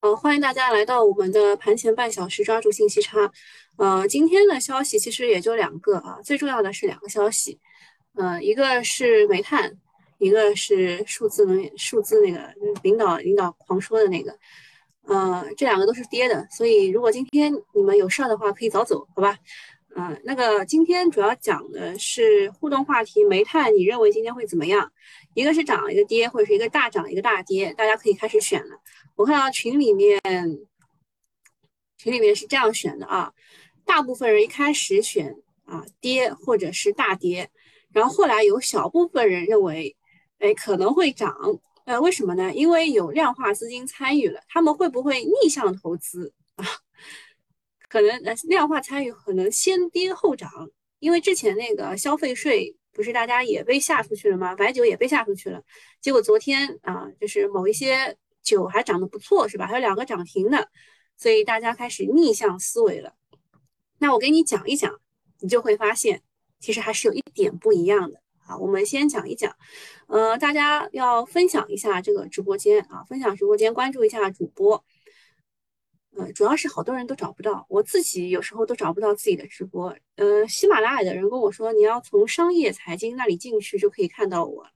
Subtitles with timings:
[0.00, 3.32] 呃，欢迎大家来到我们的盘前半小时，抓住信息差。
[3.78, 7.58] 呃，今天的消息其实也就两个啊，最重要的是两个消息。
[8.14, 9.76] 呃，一个是煤炭，
[10.18, 12.38] 一个是数字能源，数字那个
[12.84, 14.38] 领导领导狂说的那个。
[15.02, 19.36] 呃，这两个都是跌的，所以如果今天你们有事儿的话，可以早走，好吧？
[19.98, 24.92] 嗯，那个今天主要讲的是互动话题，煤炭你认为今天会怎么样？
[25.34, 28.80] 一个是涨，一个跌，或者是一个大涨，一个大跌，大家可以开始选了。
[29.16, 30.20] 我看到群里面，
[31.96, 33.32] 群里面是这样选的啊，
[33.84, 35.34] 大部分人一开始选
[35.64, 37.50] 啊跌或者是大跌，
[37.92, 39.96] 然后后来有小部分人认为，
[40.38, 41.36] 哎可能会涨，
[41.86, 42.54] 呃为什么呢？
[42.54, 46.32] 因为有量化资金参与了，他们会不会逆向投资？
[47.88, 50.50] 可能呃量化参与可能先跌后涨，
[50.98, 54.54] 因为之前那个消费税不是大家也被吓出去了吗？
[54.54, 55.62] 白酒也被吓出去了，
[56.00, 58.16] 结果昨天啊就是某一些。
[58.40, 59.66] 酒还涨得不错，是吧？
[59.66, 60.70] 还有两个涨停的，
[61.18, 63.12] 所以大家开始逆向思维了。
[63.98, 65.00] 那我给你讲一讲，
[65.40, 66.22] 你就会发现，
[66.58, 68.22] 其实还是有一点不一样的。
[68.46, 69.54] 啊，我们先讲一讲，
[70.06, 74.82] 呃，大家要分享一下这个直播间啊，分享直播间，关注一下主播。
[76.18, 79.96] 呃，主要是好多人都找不到，我自己有时候都找不到自己的直播。
[80.16, 84.66] 呃，喜马拉雅的人跟我说，你要从商业财经那里进去就可以看到我。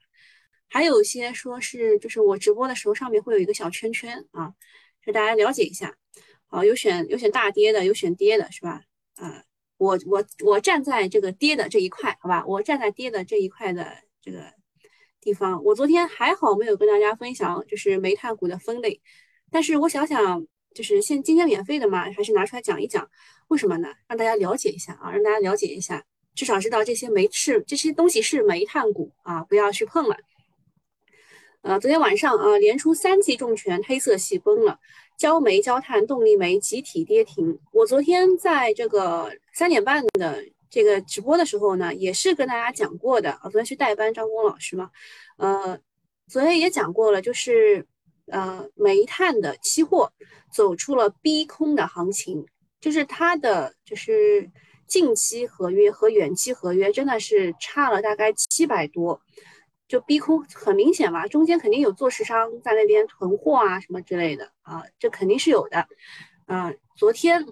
[0.69, 4.55] 还有一些说是，就是我直播的时候上面会有一个小圈圈啊，
[5.05, 5.97] 就大家了解一下。
[6.47, 8.83] 好，有选有选大跌的，有选跌的，是吧？
[9.17, 9.43] 啊，
[9.79, 12.45] 我我我站在这个跌的这一块，好吧？
[12.47, 14.45] 我站在跌的这一块的这个
[15.21, 15.65] 地方。
[15.65, 19.03] 我昨天还好没有跟大家分享，就是煤炭股的分类。
[19.51, 23.09] 但是我想想，就是现今天免费的嘛，还是拿出来讲一讲。
[23.49, 23.89] 为什么呢？
[24.09, 26.03] 让大家了解一下啊，让大家了解一下，
[26.35, 30.17] 至少知道这些煤是这些东西是煤炭股啊，不要去碰了。
[31.61, 34.81] 呃，昨天晚上啊，连出三记重拳，黑色系崩了，
[35.17, 37.59] 焦煤、焦炭、动力煤集体跌停。
[37.73, 43.43] 我昨天在这个三点半的这个直播的时候呢，也是跟大家讲过的啊。
[43.43, 44.91] 昨天去代班张工老师嘛，
[45.37, 45.79] 呃，
[46.27, 47.87] 昨天也讲过了，就是
[48.33, 50.11] 呃，煤炭的期货
[50.51, 52.47] 走出了逼空的行情，
[52.81, 54.51] 就是它的就是
[54.87, 59.21] 近期合约和远期合约真的是差了大概七百多。
[59.87, 65.87] 就逼空很明显嘛，中间肯定有做市商在那边囤货啊什么之类的啊，这肯定是有的。
[66.47, 67.47] 嗯，昨天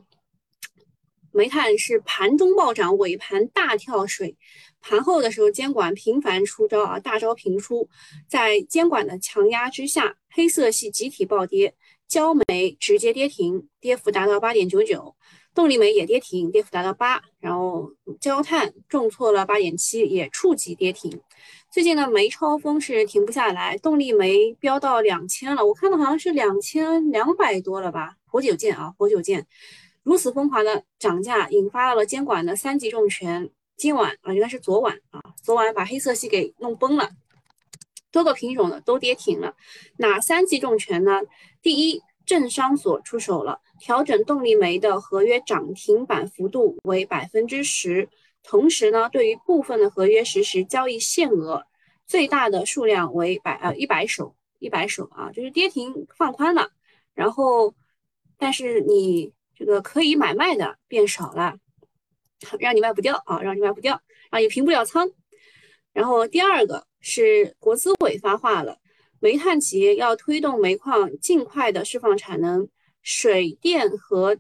[1.33, 4.39] 煤炭是盘中暴涨，尾盘大跳水，
[4.81, 7.89] 盘后的时候监管频繁出招啊，大招频出，
[8.29, 11.75] 在监管的强压之下，黑色系集体暴跌，
[12.09, 15.15] 焦煤直接跌停，跌幅达到八点九九。
[15.53, 21.21] 动力煤也跌停，跌幅达到八，然后焦炭重挫了八点七，也触及跌停。
[21.73, 28.15] 最近的煤超风是停不下来，动力煤飙到两千了，我看到好像是两千两百多了吧？
[28.27, 29.45] 活久见啊，活久见，
[30.05, 33.51] 如此疯狂的涨价，引发了监管的三级重拳。
[33.81, 37.09] 今晚啊，应该是昨晚啊，昨晚把黑色系给弄崩了，
[38.13, 39.57] 多个品种的都跌停了。
[39.97, 41.23] 哪三级重拳呢？
[41.63, 43.63] 第一，政商所出手了。
[43.79, 48.11] 调整动力煤的合约涨停板幅度为百分之十，
[48.43, 51.65] 同时呢，对于部分的合约实时交易限额
[52.07, 56.69] 最大的数量为百呃一百手，一百手啊，就是跌停放宽了，
[57.15, 57.75] 然后
[58.37, 61.57] 但是你这个可以买卖的变少了，
[62.59, 65.11] 让你卖不掉啊，让你卖不掉，啊你平不了仓。
[65.93, 68.79] 然后第二个是国资委发话了，
[69.19, 72.69] 煤炭企业要推动煤矿尽快的释放产能。
[73.03, 74.37] 水电和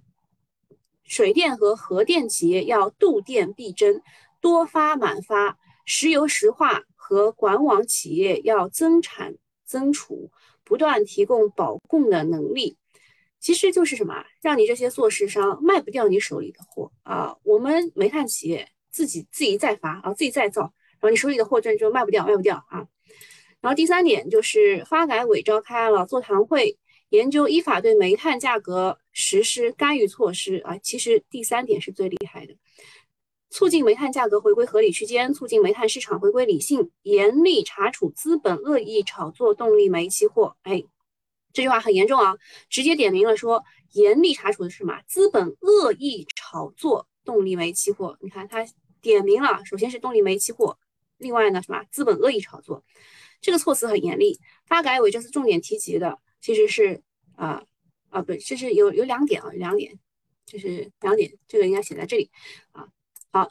[1.02, 4.02] 水电和核电企业要度电必争，
[4.40, 5.56] 多发满发；
[5.86, 9.34] 石油石化和管网企业要增产
[9.64, 10.30] 增储，
[10.62, 12.76] 不断提供保供的能力。
[13.40, 14.24] 其实就是什么？
[14.42, 17.34] 让你这些做市商卖不掉你手里的货啊！
[17.42, 22.86] 我们煤炭企业自己自己再发啊，自己再造，然后你手里的货这就卖不掉，卖不掉啊！
[23.60, 26.78] 然后第三点就是发改委召开了座谈会。
[27.10, 32.54] 研究依法对煤炭价格实施干预措施啊，其实第三点是最厉害的，
[33.50, 40.54] 促进煤炭价格回归合理区间，促进煤炭市场回归理性，严厉查处资本恶意炒作动力煤期货。
[40.62, 40.84] 哎，
[41.52, 42.36] 这句话很严重啊，
[42.68, 45.00] 直接点名了说严厉查处的是什么？
[45.06, 48.16] 资本恶意炒作动力煤期货。
[48.20, 48.64] 你看他
[49.00, 50.78] 点名了，首先是动力煤期货，
[51.18, 51.82] 另外呢什么？
[51.90, 52.84] 资本恶意炒作，
[53.40, 54.38] 这个措辞很严厉。
[54.66, 56.18] 发改委这次重点提及的。
[56.40, 57.02] 其实是
[57.36, 57.62] 啊
[58.08, 59.98] 啊不，这是有有两点啊，两点，
[60.46, 62.30] 就是两点，这个应该写在这里
[62.72, 62.88] 啊。
[63.30, 63.50] 好，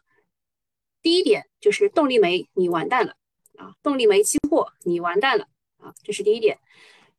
[1.02, 3.16] 第一点就是动力煤你完蛋了
[3.57, 5.48] 啊，动力煤期货你完蛋了
[5.78, 6.57] 啊，这是第一点。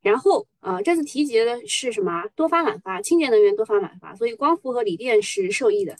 [0.02, 2.24] 然后啊，这次提及的是什么？
[2.34, 5.96] 多发满发，清洁能源多发满发，所以光伏和锂电是受益的。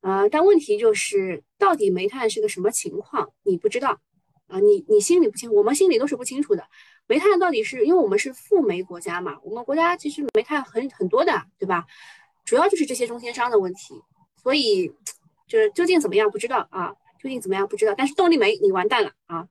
[0.00, 3.98] 呃，但问题就是到底煤炭是个什么情况，你不知道
[4.46, 6.64] 啊，你你心里不清，我们心里都是不清楚的。
[7.06, 9.38] 煤炭到底是因为我们是富煤国家嘛？
[9.42, 11.86] 我们国家其实煤炭很很多的，对吧？
[12.44, 13.94] 主要就是这些中间商的问题，
[14.42, 14.92] 所以
[15.48, 16.92] 就是究竟怎么样不知道啊？
[17.20, 17.94] 究竟怎么样不知道？
[17.96, 19.48] 但是动力煤你完蛋了啊！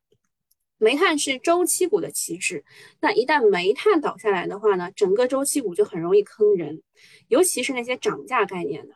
[0.85, 2.63] 煤炭是周期股的旗帜，
[2.99, 6.83] 那一旦煤炭倒下来的话呢，整个周期股就很容易坑人，
[7.27, 8.93] 尤其是那些涨价概念的，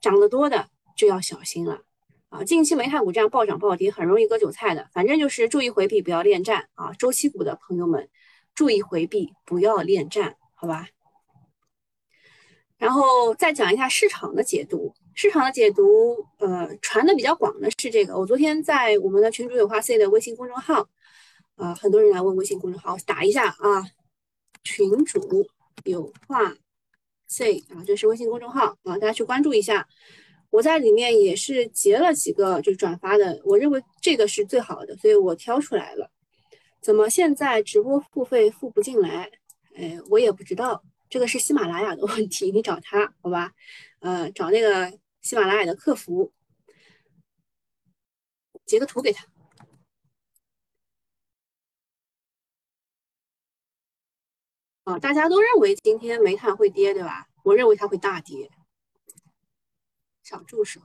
[0.00, 0.68] 涨得多的。
[0.96, 1.82] 就要小心了
[2.28, 2.42] 啊！
[2.42, 4.88] 近期煤炭股这样暴涨暴跌，很容易割韭菜的。
[4.92, 6.92] 反正就是注意回避，不要恋战啊！
[6.94, 8.08] 周期股的朋友们，
[8.52, 10.88] 注意回避，不要恋战，好吧？
[12.78, 14.92] 然后再讲一下市场的解读。
[15.14, 18.18] 市场的解读，呃，传的比较广的是这个。
[18.18, 20.88] 我昨天在我们的群主有话 C 的微信公众号，
[21.58, 23.84] 啊，很多人来问微信公众号，打一下啊，
[24.62, 25.44] 群主
[25.84, 26.54] 有话
[27.26, 29.86] say 啊，这是微信公众号啊，大家去关注一下。
[30.50, 36.10] 我在里面也是截了几个，就是转发的，我认为这个是最好的，所以我挑出来了。
[36.80, 39.30] 怎么现在直播付费付不进来？
[39.74, 43.52] 哎，我也不知道，这个是喜马拉雅的问题，你找他好吧？
[43.98, 46.32] 呃，找那个喜马拉雅的客服，
[48.64, 49.26] 截个图给他。
[54.88, 57.28] 啊，大家都认为今天煤炭会跌，对吧？
[57.42, 58.50] 我认为它会大跌。
[60.22, 60.80] 小助手，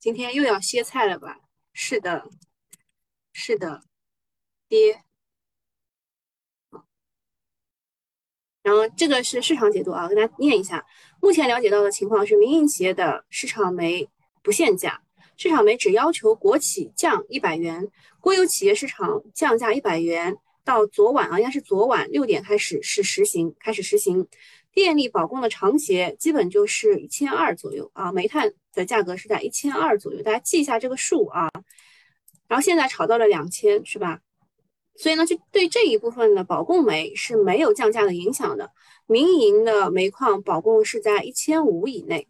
[0.00, 1.38] 今天又要歇菜了吧？
[1.72, 2.28] 是的，
[3.32, 3.84] 是的，
[4.66, 5.04] 跌。
[8.64, 10.84] 然后这个是市场解读啊，跟大家念一下。
[11.20, 14.10] 目前了解到的情况是，民营企业的市场煤
[14.42, 15.00] 不限价，
[15.36, 17.88] 市场煤只要求国企降一百元，
[18.18, 20.36] 国有企业市场降价一百元。
[20.64, 24.26] 到昨晚啊，应该是昨晚六点开始是实行，开始实行。
[24.72, 31.50] 电力保供的长协基本就是一千二左右啊，煤炭的价格是在一千二左右，大家记一下这个数啊。
[32.48, 34.20] 然后现在炒到了两千，是吧？
[34.96, 38.70] 所以呢，就对这一部分的保供煤是没有降价的影响的。
[39.06, 42.26] 民营的煤矿保供是在一千五以内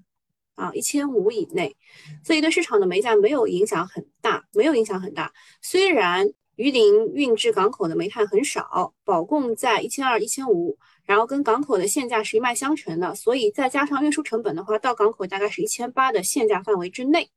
[0.55, 1.77] 啊，一千五以内，
[2.25, 5.33] 所以对市场的煤价没有影响很大，没有影响很大。
[5.61, 6.29] 虽然
[6.63, 10.79] 榆林运至港口的煤炭很少，保供在一千二、一千五。
[11.05, 17.29] 然后跟港口的限价是一脉相承的，所以再加上运输成本的话，到港口大概是一千八的限价范围之内。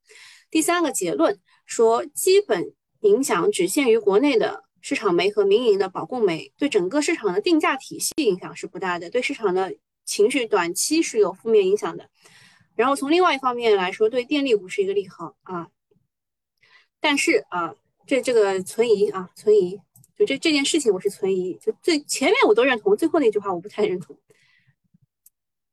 [0.51, 9.75] 第三个结论说，基本影响只限于国内的市场煤和民营的保供煤，对整个市场的定价体系影响是不大的，对市场的
[10.06, 12.07] 情绪短期是有负面影响的。
[12.75, 15.69] 然后从另外一方面来说，对电力股是一个利好啊。
[17.01, 17.74] 但是啊，
[18.07, 19.79] 这这个存疑啊，存疑。
[20.17, 21.55] 就这这件事情，我是存疑。
[21.55, 24.17] 就最前面我都认同，最后那句话我不太认同。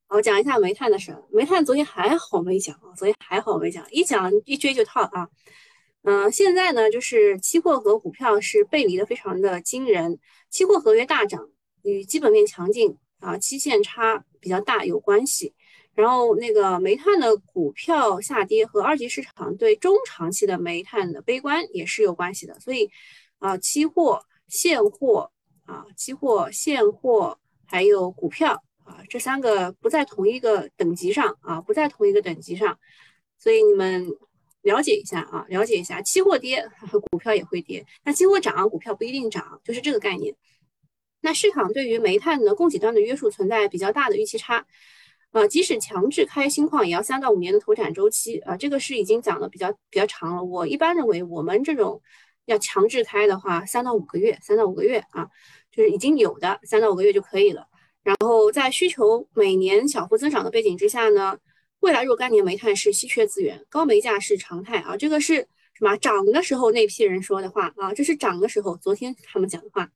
[0.09, 1.17] 我讲一下煤炭的事。
[1.31, 5.29] 煤炭昨天还好没讲啊，昨天还好没讲，一讲一追就套啊。
[6.03, 10.19] 嗯，现在呢，就是期货和股票是背离的非常的惊人。
[10.51, 11.49] 期货合约大涨
[11.83, 15.55] 与基本面强劲啊，期限差比较大有关系。
[15.95, 22.59] 然后那个煤炭的股票下跌和二级市场对中长期的煤炭的悲观也是有关系的。
[22.61, 22.91] 所以
[23.39, 24.25] 啊，期货。
[24.49, 25.33] 现货
[25.65, 32.79] 啊，期货、现货还有股票啊，这三个不在同一个等级上啊，不在同一个等级上，
[33.39, 34.07] 所以你们
[34.61, 36.69] 了解一下啊，了解一下，期货跌，
[37.11, 40.37] 股票也会跌；那期货涨，股票不一定涨，就是这个概念。
[41.23, 44.67] 那市场对于煤炭的供给端的约束存在比较大的预期差，
[45.33, 50.45] 啊，即使强制开新矿，也要三到五年的投产周期啊，这个是已经讲的比较比较长了。
[50.45, 52.01] 我一般认为我们这种。
[52.47, 55.29] 要强制开的话，三到五个月，三到五个月啊，
[55.71, 57.69] 就是已经有的三到五个月就可以了。
[58.03, 61.39] 然后在需求每年小幅增长的背景之下呢，
[61.79, 64.97] 未来若干年煤炭是稀缺资源，高煤价是常态啊。
[64.97, 65.37] 这个是
[65.75, 65.97] 什么？
[65.99, 69.89] 涨的时候那批人说的话啊，这是涨的时候昨天他们讲的话。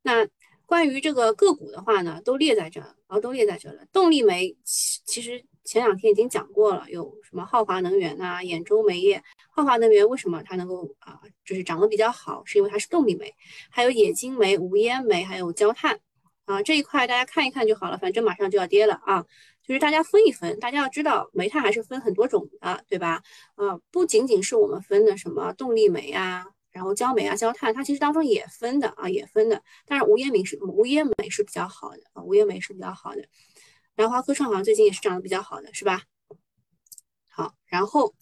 [0.00, 0.26] 那
[0.64, 2.80] 关于这个个股的话呢，都列在这，
[3.14, 3.86] 后都列在这了。
[3.92, 5.44] 动力煤其实。
[5.66, 9.24] 前两天已经讲过了，有什么浩华能源呐、兖州煤业。
[9.48, 13.34] 浩华能源为什么它能够啊，就是涨得比较好，是因为它是动力煤，
[13.70, 15.98] 还有冶金煤、无烟煤，还有焦炭
[16.44, 19.24] 啊这一块大家看一看就好了，反正马上就要跌了啊，
[19.66, 23.22] 就是大家分一分，大家要知道煤炭还是分很多种的，对吧？
[23.54, 26.44] 啊，不仅仅是我们分的什么动力煤啊，
[26.74, 29.62] 然后焦煤啊、焦炭，它其实当中也分的啊，也分的。
[29.86, 33.24] 但是无烟煤是无烟煤是比较好的啊，无烟煤是比较好的。
[33.94, 36.02] 南华科创好像最近也是涨得比较好的，是吧？
[37.28, 38.12] 好，然后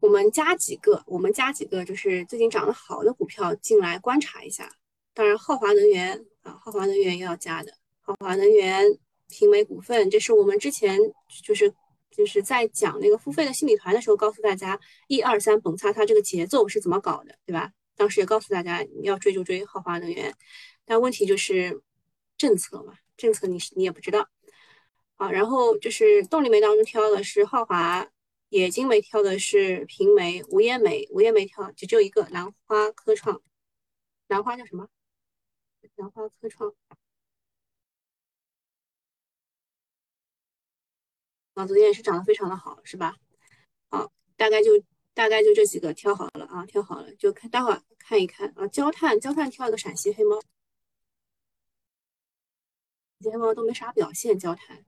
[0.00, 4.72] 我们加几个，我们加几个，就是最近涨得好的股票进来观察一下。
[5.12, 8.86] 当然，浩华能源啊，浩华能源要加的，浩华能源、
[9.28, 10.98] 平煤股份，这是我们之前
[11.44, 11.74] 就是
[12.10, 17.72] 就是在讲那个付费的心理团的时候，告诉大家一二三蹦擦擦这个节奏是怎么搞的，对吧？
[17.96, 20.34] 当时也告诉大家你要追就追浩华能源，
[20.84, 21.82] 但问题就是
[22.38, 24.28] 政策嘛，政策你你也不知道
[25.16, 25.30] 啊。
[25.30, 28.10] 然后就是动力煤当中挑的是浩华，
[28.48, 33.42] 冶金煤挑的是平煤，无烟煤无烟煤挑就只有一个兰花科创，
[34.28, 34.88] 兰花叫什么？
[35.96, 36.72] 兰花科创
[41.60, 43.14] 啊，昨天也是涨得非常的好，是吧？
[43.90, 44.70] 好，大概就
[45.12, 48.66] 大概就这几个挑好了啊，挑好了就看待会儿看一看啊。
[48.68, 50.40] 焦炭焦炭挑一个陕西黑猫，
[53.22, 54.82] 黑猫都没啥表现，焦炭，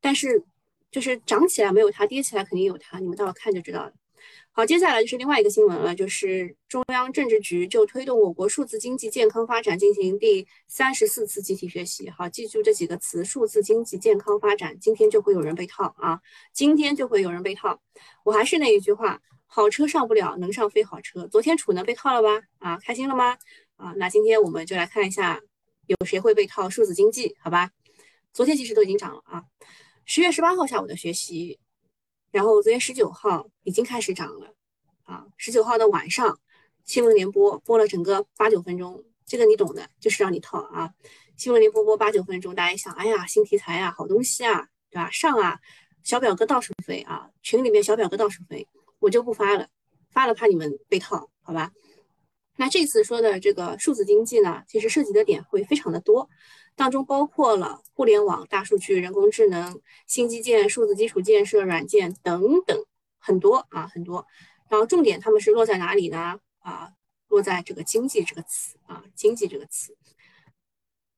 [0.00, 0.44] 但是
[0.90, 3.94] 就是涨起来没有它，跌起来肯定有它，你们待会看就知道了。
[4.50, 12.10] 好，接下来就是另外一个新闻了，就是中央政治局就推动我国数字经济健康发展进行第三十四次集体学习。
[12.10, 14.76] 好，记住这几个词：数字经济健康发展。
[14.80, 16.20] 今天就会有人被套啊！
[16.52, 17.80] 今天就会有人被套。
[18.24, 21.28] 我还是那一句话，好车上不了，能上非好车。
[21.28, 22.42] 昨天储能被套了吧？
[22.58, 23.36] 啊，开心了吗？
[23.76, 25.40] 啊，那今天我们就来看一下，
[25.86, 27.36] 有谁会被套数字经济？
[27.40, 27.70] 好吧？
[28.32, 29.44] 昨天其实都已经涨了啊。
[30.04, 31.60] 十月十八号下午的学习。
[32.30, 34.54] 然后昨天十九号已经开始涨了，
[35.04, 36.38] 啊，十九号的晚上
[36.84, 40.92] 新闻联播播了整个八九分钟，这个你懂的，就是让你套啊。
[41.36, 45.08] 新闻联播播八九分钟，大家一想，哎呀，新题材啊，好东西啊，对吧？
[45.10, 45.58] 上啊，
[46.02, 48.66] 小表哥到处飞啊，群里面小表哥到处飞，
[48.98, 49.68] 我就不发了，
[50.10, 51.72] 发了怕你们被套，好吧？
[52.56, 56.28] 那这次说的这个数字经济呢，其实涉及的点会非常的多。
[56.78, 62.84] 当中包括了互联网、大数据、人工智能、新基建、数字基础建设、软件等等
[63.18, 64.24] 很多啊，很多。
[64.70, 66.38] 然后重点他们是落在哪里呢？
[66.60, 66.92] 啊，
[67.26, 69.96] 落在这个经济这个词啊，经济这个词。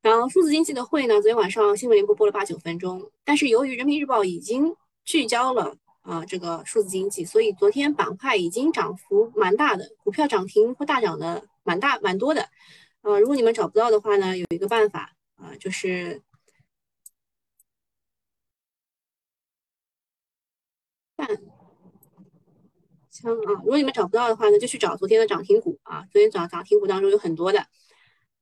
[0.00, 4.74] 然后数字经济的会呢，昨天晚上新闻联播播了八九分钟，但是由于人民日报已经
[5.04, 12.48] 聚焦了啊这个数字经济，所以昨天板块已经涨幅蛮大的，股票涨停或大涨的蛮大蛮多的。
[13.02, 15.12] 呃，如果你们找不到的话呢，有一个办法。
[15.40, 16.22] 啊，就是
[21.16, 21.26] 看
[23.10, 23.52] 枪啊！
[23.62, 26.06] 如果你们找不到的话呢，就去找昨天的涨停股啊。
[26.12, 27.66] 昨天涨涨停股当中有很多的，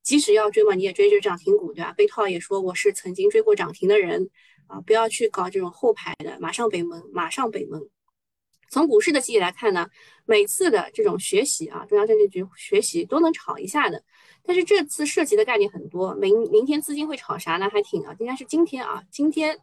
[0.03, 1.93] 即使要追嘛，你也追追涨停股，对吧？
[1.93, 4.29] 被套也说我是曾经追过涨停的人
[4.67, 7.89] 啊，不要去搞这种后排的，马上北门，马上北门。
[8.69, 9.89] 从股市的记忆来看呢，
[10.25, 14.03] 每次的这种学习啊，中央政治局学习都能炒一下的。
[14.49, 17.69] 但是这次涉及的概念很多，明明天资金会炒啥呢？
[17.69, 19.59] 还挺啊，应该是今天啊，今天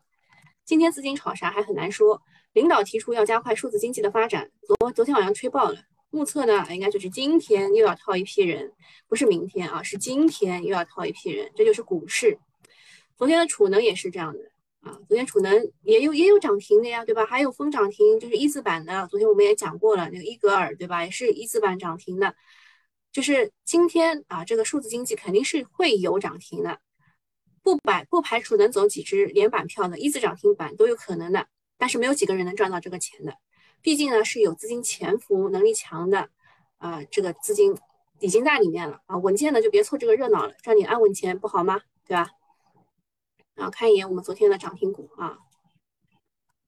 [0.64, 2.22] 今天资金炒啥还很难说。
[2.52, 5.80] 领导提出要加快数字经济的发展，昨昨天晚上吹爆了。
[6.10, 8.72] 目测呢，应该就是今天又要套一批人，
[9.08, 12.38] 不是明天啊，是今天又要套一批人，这就是股市。
[13.16, 14.38] 昨天的储能也是这样的。
[14.82, 17.26] 啊，昨天储能也有也有涨停的呀，对吧？
[17.26, 19.08] 还有封涨停，就是一字板的。
[19.08, 21.04] 昨天我们也讲过了，那个伊格尔，对吧？
[21.04, 22.36] 也是一字板涨停的。
[23.16, 26.80] 就是今天啊，这个数字经济肯定是会有涨停的，
[27.62, 31.48] 不排不排除能走几只连板票的一字涨停板都有可能的。
[31.78, 33.38] 但是没有几个人能赚到这个钱的，
[33.80, 36.28] 毕竟呢是有资金潜伏能力强的
[36.76, 37.74] 啊，这个资金
[38.20, 41.80] 已经在里面了啊，稳健的就别凑这个热闹了，赚点安稳钱不好吗？
[42.06, 42.28] 对吧？
[43.54, 45.38] 然后看一眼我们昨天的涨停股啊，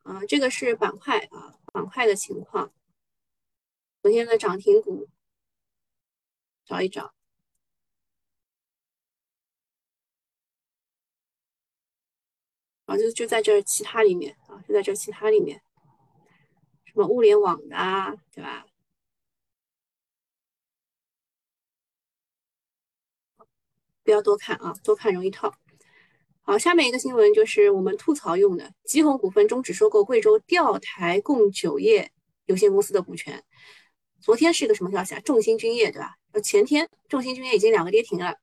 [0.02, 2.72] 啊，这个是板块啊，板块的情况。
[4.00, 5.08] 昨天的涨停股，
[6.68, 7.14] 找一找，
[12.84, 15.62] 啊，就就在这其他里面啊，就在这其他里面，
[16.84, 18.66] 什么物联网的啊，对吧？
[24.04, 25.54] 不要多看啊，多看容易套。
[26.42, 32.12] 好，下面一个新闻就是我们吐槽用的，吉鸿股份终止收购贵州钓台供酒业
[32.44, 33.42] 有限公司的股权。
[34.20, 35.20] 昨天是一个什么消息啊？
[35.20, 36.17] 众星君业对吧？
[36.32, 38.34] 呃，前天众星君业已经两个跌停了，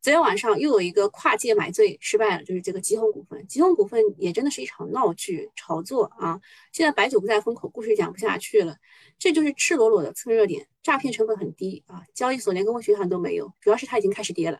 [0.00, 3.46] 昨天晚上又有一个跨界买醉失败了，就是这个吉鸿股份。
[3.46, 6.40] 吉鸿股份也真的是一场闹剧炒作啊！
[6.72, 8.76] 现在白酒不在风口，故事讲不下去了，
[9.18, 12.02] 这就是赤裸裸的蹭热点，诈骗成本很低啊！
[12.14, 14.58] 交易所连跟踪学团都没有，主要是它已经开始跌了。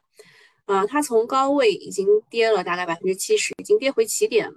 [0.67, 4.57] 啊，它从高位已经跌了大概百分之七十，已经跌回起点了。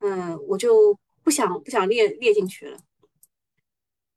[0.00, 2.78] 嗯，我就不想不想列列进去了。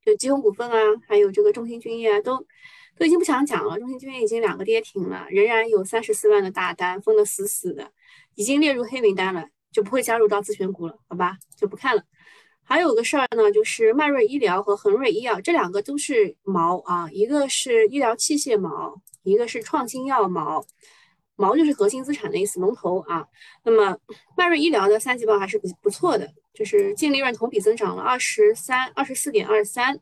[0.06, 0.78] 就吉鸿股份啊，
[1.08, 2.38] 还有这个中兴君业啊，都
[2.98, 3.80] 都已经不想讲了。
[3.80, 7.92] 中兴君业已经两个跌停了，仍然有三十四万的大单封的死死的，
[8.36, 11.38] 已经列入黑名单了，就不会加入到自选股了，好吧？
[11.56, 12.04] 就不看了。
[12.64, 20.66] 还有个事儿呢，就是迈瑞医疗和恒瑞医药这两个都是毛啊，一个是医疗器械毛，一个是创新药毛。
[21.36, 23.26] 毛就是核心资产的意思，龙头啊。
[23.64, 23.98] 那么
[24.38, 30.00] 迈瑞医疗的三季报还是不不错的，就是净利润同比增长了二十三二十四点二三，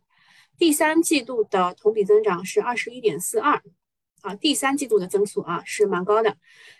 [0.57, 3.61] 第三季度的同比增长是二十一点四二，
[4.21, 6.35] 啊，第三季度的增速啊是蛮高的。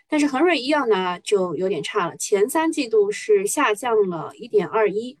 [0.08, 5.18] 但是恒瑞医药呢就有点差了，前三季度是下降了一点二一，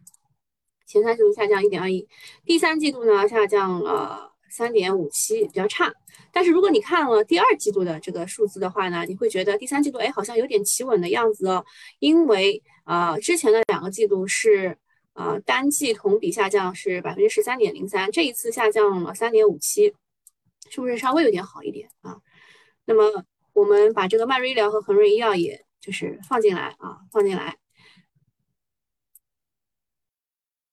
[0.84, 2.08] 前三季度下降一点二一，
[2.44, 5.92] 第三季度呢下降了三点五七，比较差。
[6.32, 11.64] 但是如果你看了第二季度的这个数字的话呢，你会觉得第三季度哎好像有点企稳的样子哦，
[12.00, 14.76] 因为呃之前的两个季度是
[15.12, 19.94] 呃单季同比下降是百分之十三点零三，这一次下降了三点五七，
[20.70, 22.18] 是不是稍微有点好一点啊？
[22.86, 27.58] 那么我们把这个迈瑞医疗和恒瑞医药也就是放进来啊，放进来，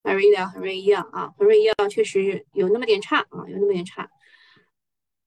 [0.02, 4.10] 迈瑞医疗、恒瑞医药啊，恒瑞医药确实有那么点差啊，有那么点差。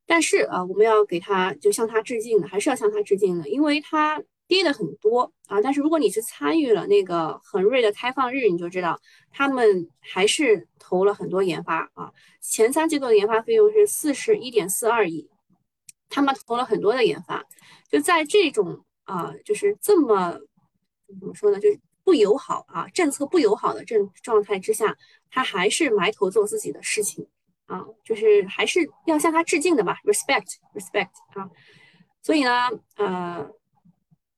[0.05, 4.21] 但是啊，我们要给他就向他致敬的，还是要向他致敬的，因为他
[4.51, 5.61] 跌的很多啊。
[5.61, 8.99] 但是如果你是参与了那个恒瑞的开放日，你就知道
[9.31, 12.11] 他们还是投了很多研发啊。
[12.41, 15.29] 前三季度的研发费用是四十一点四二亿，
[16.09, 17.41] 他们投了很多的研发。
[17.89, 20.37] 就在这种啊，就是这么
[21.19, 24.93] 怎么说呢，就是不友好啊，政策不友好的这状态之下，
[25.29, 27.25] 他还是埋头做自己的事情。
[27.67, 31.49] 啊，就是还是要向他致敬的吧，respect，respect 啊。
[32.21, 33.49] 所以呢，呃，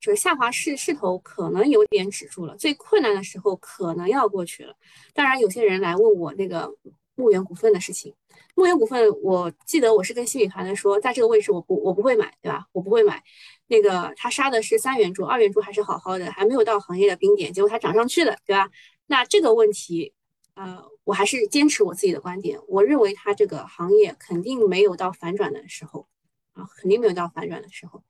[0.04, 4.76] 这个下滑势势头可能有点止住了，最困难的时候可能要过去了。
[5.14, 6.70] 当然，有些人来问我那个
[7.16, 8.14] 牧原股份的事情，
[8.54, 12.68] 牧原股份，我记得我是跟新米团的说，在这个位置我不我不会买，对吧？
[12.74, 13.24] 我不会买。
[13.68, 18.70] 那个他杀的是三元柱，二元柱还是好好的，还没有到行业的冰点，结果它涨上去了，对吧？
[19.06, 20.14] 那这个问题。
[20.56, 22.60] 呃，我还是坚持我自己的观点。
[22.68, 26.08] 我认为它这个行业肯定没有到反转的时候
[26.52, 28.04] 啊，肯定没有到反转的时候。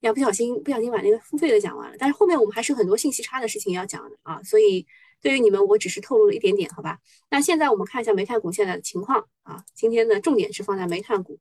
[0.00, 4.42] 要不小心不小心把那个付费的讲完了，但是后面我们还是很多信息差的事情要讲的啊。
[4.42, 4.86] 所以
[5.20, 6.98] 对于你们，我只是透露了一点点，好吧？
[7.30, 9.64] 那现在我们看一下煤炭股现在的情况啊。
[9.74, 11.40] 今天的重点是放在煤炭股，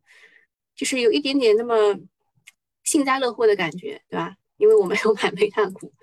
[0.75, 1.99] 就是有一点点那么
[2.83, 4.35] 幸灾乐祸的感觉，对吧？
[4.57, 5.93] 因为我没有买煤炭股。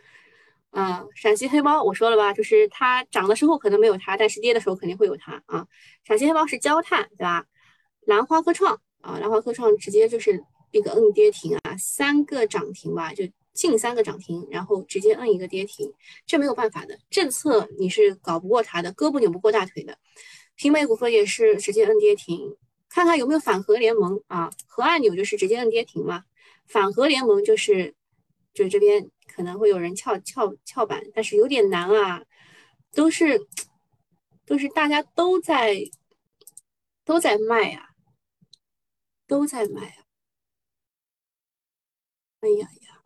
[0.77, 5.67] 嗯，陕西黑猫我说了吧，就是它涨的时候可能没有它，但是跌的时候肯定会有它啊。
[6.05, 7.45] 陕西黑猫是焦炭，对吧？
[8.07, 15.93] 兰花科创啊，兰花科创直接就是一个摁跌停啊，三个涨停吧，就近三个涨停，然后直接摁一个跌停，
[16.27, 19.99] 这没有办法的，政策你是搞不过它的，胳膊扭不过大腿的。
[20.57, 22.57] 平美股份也是直接摁跌停，
[22.89, 24.51] 看看有没有反核联盟啊？
[24.67, 26.25] 核按钮就是直接摁跌停嘛，
[26.67, 27.95] 反核联盟就是
[28.53, 29.11] 就这边。
[29.27, 32.23] 可能会有人翘翘翘板，但是有点难啊，
[32.93, 33.49] 都是
[34.47, 35.77] 都是大家都在
[37.05, 37.89] 都在卖啊，
[39.27, 40.04] 都在卖啊。
[42.45, 43.01] 哎呀呀，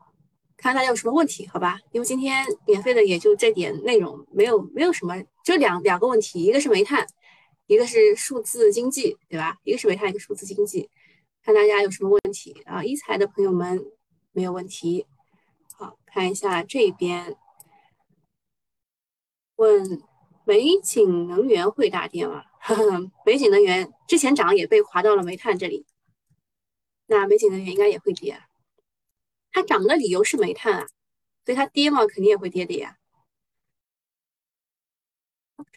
[0.57, 1.79] 看大家有什么问题，好吧？
[1.93, 7.07] 因为今天免费的也就这点内容，没有没有什么，就两两个问题，一个是煤炭，
[7.69, 9.57] 一个是数字经济，对吧？
[9.63, 10.91] 一个是煤炭，一个数字经济，
[11.45, 12.83] 看大家有什么问题啊？
[12.83, 13.81] 一财的朋友们
[14.33, 15.07] 没有问题。
[15.77, 17.37] 好，看一下这边，
[19.55, 20.03] 问
[20.45, 22.43] 美景能源会大跌吗？
[23.25, 25.87] 美景能源之前涨也被划到了煤炭这里，
[27.07, 28.43] 那美景能源应该也会跌。
[29.59, 30.87] 它涨的理由是煤炭啊，
[31.45, 32.97] 所以它跌嘛，肯定也会跌的呀。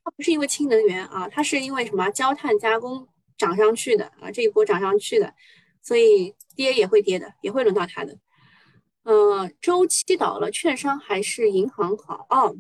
[0.04, 3.08] 它不是因为氢能源啊，它是因为什么焦炭加工
[3.40, 5.34] 涨上去的啊，这一波涨上去的，
[5.82, 8.16] 所以跌也会跌的，也会轮到它的。
[9.02, 12.56] 呃，周期倒了，券商还是银行好哦？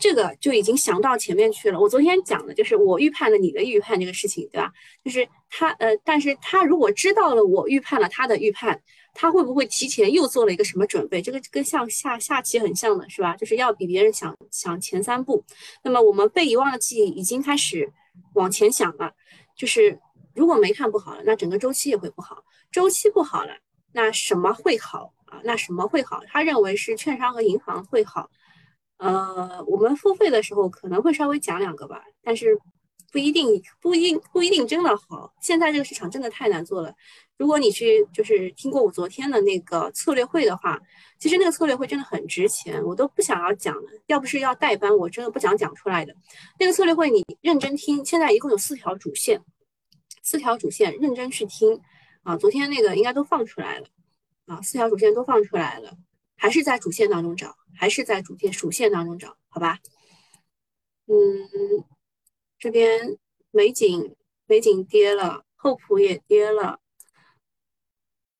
[0.00, 1.78] 这个就已经想到前面去了。
[1.78, 4.72] 我昨天讲的就是我预判了你的预判这个事情，对吧？
[5.04, 8.82] 就是他呃，但是他如果知道了我预判了他的预判，
[9.14, 11.22] 他会不会提前又做了一个什么准备？
[11.22, 13.36] 这个跟像下下棋很像的是吧？
[13.36, 15.44] 就是要比别人想想前三步。
[15.82, 17.90] 那么我们被遗忘的记忆已经开始
[18.34, 19.12] 往前想了，
[19.56, 19.98] 就是
[20.34, 22.44] 如果没看不好了，那整个周期也会不好。
[22.72, 23.52] 周期不好了，
[23.92, 25.40] 那什么会好啊？
[25.44, 26.20] 那什么会好？
[26.26, 28.28] 他认为是券商和银行会好。
[28.98, 32.58] 呃，我们付费的时候可能会稍微讲两个吧，但是
[33.14, 35.32] 不一定，不一定不一定真的好。
[35.40, 36.92] 现在这个市场真的太难做了。
[37.36, 40.80] 如果你去就是听过我昨天的那个策略会的话，
[41.20, 43.84] 其实那个策略会真的很值钱，我都不想要讲了。
[44.08, 46.12] 要不是要代班，我真的不想讲出来的。
[46.58, 49.40] 那个策略会你认真听，现在一共有四条主线，
[50.24, 51.80] 四条主线认真去听
[52.24, 52.36] 啊。
[52.36, 53.86] 昨天那个应该都放出来了。
[54.46, 55.96] 啊，四条主线都放出来了，
[56.36, 59.78] 还是在主线当中找，还是在主线主线当中找，好吧？
[61.06, 61.84] 嗯，
[62.64, 63.18] 这边
[63.50, 66.80] 美景美景跌了，厚普也跌了，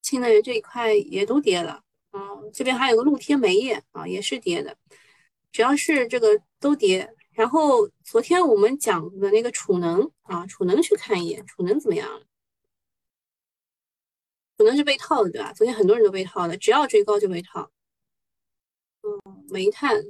[0.01, 1.83] 新能源这一块也都跌了。
[2.11, 4.75] 嗯，这边还有个露天煤业啊，也是跌的，
[5.51, 7.13] 主要是这个都跌。
[7.33, 12.25] 然后昨天我们讲的那个储能啊，储能去看一眼，储能怎么样了？
[14.57, 15.53] 储能是被套的，对吧？
[15.53, 17.69] 昨天很多人都被套的，只要追高就被套。
[19.03, 20.03] 嗯，煤炭，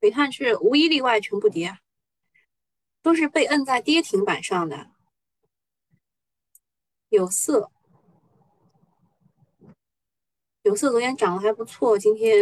[0.00, 1.78] 煤炭是无一例外全部跌，
[3.06, 4.90] 都是被摁在跌停板上的。
[7.08, 7.70] 有色，
[10.62, 12.36] 有色昨天涨得还不错，今天。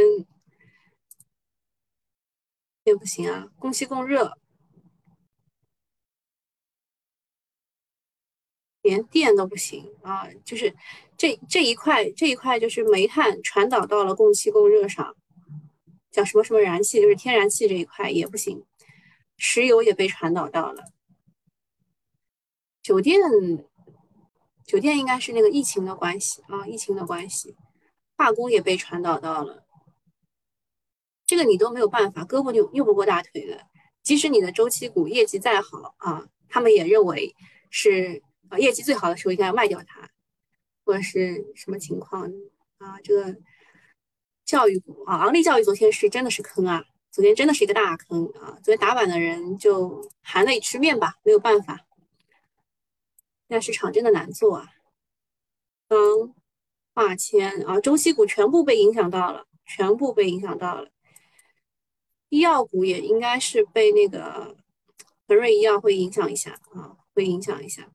[2.84, 4.38] 也不行啊，供气供热，
[8.80, 10.28] 连电都不行啊！
[10.44, 10.74] 就是
[11.16, 15.14] 这这一块这一块，就是煤炭传导到了供气供热上，
[16.10, 18.64] 叫什么什么燃气，就是天然气这一块也不行，
[19.36, 20.84] 石油也被传导到了，
[22.82, 23.20] 酒店
[24.64, 27.56] 酒店应该是那个疫情的关系啊，疫情的关系，
[28.16, 29.64] 化工也被传导到了。
[31.26, 33.66] 这个你都没有办法，胳膊扭扭不过大腿的。
[34.02, 37.34] 即使你的周期股业绩再好啊，他们也认为
[37.70, 40.10] 是啊业绩最好的时候应该卖掉它，
[40.84, 42.30] 或者是什么情况
[42.76, 43.00] 啊？
[43.02, 43.34] 这个
[44.44, 48.58] 教育股啊，昂立教育昨天是真的是坑啊，昨天真的是一个大坑啊。
[48.60, 51.86] 昨天打板的人就含泪吃面吧，没有办法。
[53.48, 54.68] 现在市场真的难做啊。
[55.86, 56.34] 钢、
[56.92, 60.90] 化纤啊，周期股全部被影响到了，全部被影响到了。
[62.30, 64.56] 医药股也应该是被那个
[65.28, 67.88] 恒瑞医药会影响一下啊，会影响一下。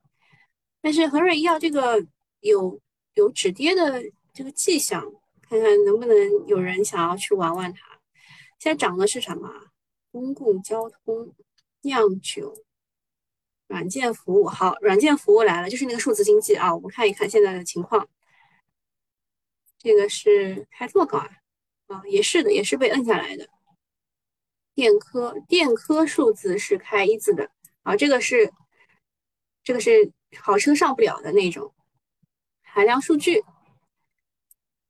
[0.80, 2.02] 但是恒瑞医药这个
[2.40, 2.80] 有
[3.16, 4.02] 有止跌的
[4.32, 5.04] 这个迹象，
[5.42, 6.16] 看看能不能
[6.48, 7.89] 有人想要去玩玩它。
[8.60, 9.50] 现在涨的是什么？
[10.12, 11.34] 公共交通、
[11.82, 12.66] 酿酒、
[13.68, 14.48] 软件服务。
[14.48, 16.76] 好，软件服务来了，就是那个数字经济啊。
[16.76, 18.10] 我们看一看现在的情况。
[19.78, 21.30] 这个是开这么高啊？
[21.88, 23.48] 啊，也是的，也是被摁下来的。
[24.76, 27.50] 电科，电科数字是开一字的
[27.84, 28.52] 啊，这个是
[29.64, 31.74] 这个是好车上不了的那种。
[32.62, 33.44] 海量数据，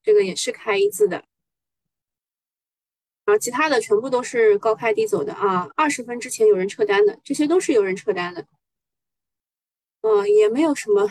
[0.02, 1.24] 这个也是开一字的，
[3.30, 5.70] 啊，其他的全部都是高开低走的啊。
[5.76, 8.46] 二十分之前有人撤单的，这些都是有人撤单的，
[10.02, 11.08] 嗯，也没有什么，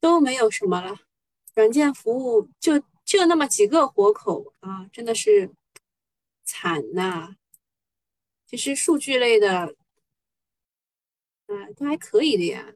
[0.00, 0.96] 都没有什么了。
[1.54, 5.50] 软件服务就就那么几个活口啊，真的是
[6.44, 7.36] 惨呐。
[8.46, 9.74] 其实数据类的，
[11.48, 12.72] 嗯，都还可以的呀。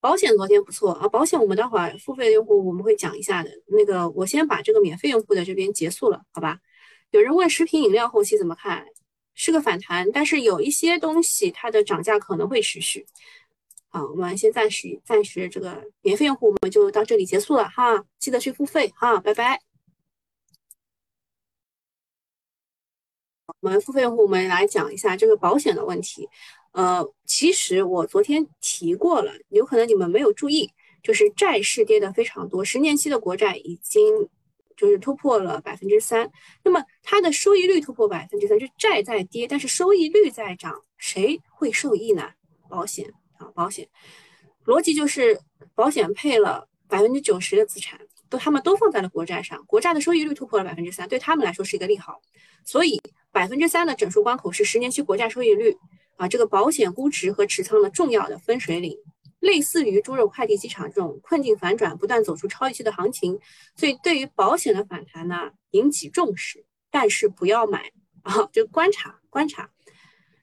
[0.00, 3.50] 保险昨天不错啊，保险我们待会儿付费用户我们会讲一下的。
[3.66, 6.60] 那个，我先把这个免费用户的这边结束了，好吧？
[7.10, 8.86] 有人问食品饮料后期怎么看？
[9.34, 13.06] 是个反弹，但是有一些东西它的涨价可能会持续。
[13.88, 19.60] 好，我们先暂时暂时这个免费用户我们就到这里结束了哈，记得去付费哈，拜拜。
[23.60, 26.28] 我们付费用户，我们来讲一下这个保险的问题。
[26.72, 30.70] 呃，其实我昨天提过了，有可能你们没有注意，
[31.02, 34.28] 就是债市跌的非常多，十年期的国债已经
[34.78, 36.30] 就是突破了百分之三。
[36.64, 42.30] 那么它的收益率突破百分之三，就债在跌，但是收益率在涨，谁会受益呢？
[42.70, 43.86] 保险啊，保险
[44.64, 45.38] 逻辑就是
[45.74, 52.22] 保险配了百分之九十的资产，都他们都放在了国债上，国债的收益率突破了百分之三，对他们来说是一个利好，
[52.64, 52.98] 所以。
[53.30, 55.76] 百分之三的整数关口是十年期国债收益率
[56.16, 58.98] 啊，这个保险估值和持仓的重要的分水岭，
[59.40, 63.38] 类似于猪肉快递机场这种困境反转，不断走出超预期的行情。
[63.76, 69.70] 所以对于保险的反弹呢，引起重视，但是不要买啊，就观察观察。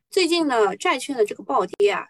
[0.09, 2.07] 最近呢，债券的这个暴跌啊，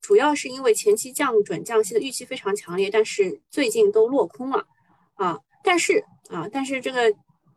[0.00, 4.66] 主要是因为前期降准降息的预期非常强烈，但是最近都落空了
[5.14, 5.40] 啊。
[5.64, 7.10] 但是啊，但是这个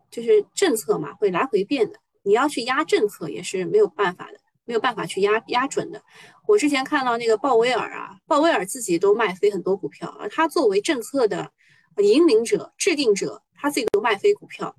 [0.10, 2.00] 就是政策嘛，会来回变的。
[2.24, 4.39] 你要去压政策也是没有办法的，
[4.70, 6.00] 没有办法去压压准的。
[6.46, 11.52] 我之前看到那个鲍威尔啊，鲍威尔自己都卖飞很多股票，而他作为政策的
[11.98, 14.76] 引领者、制定者，他自己都卖飞股票，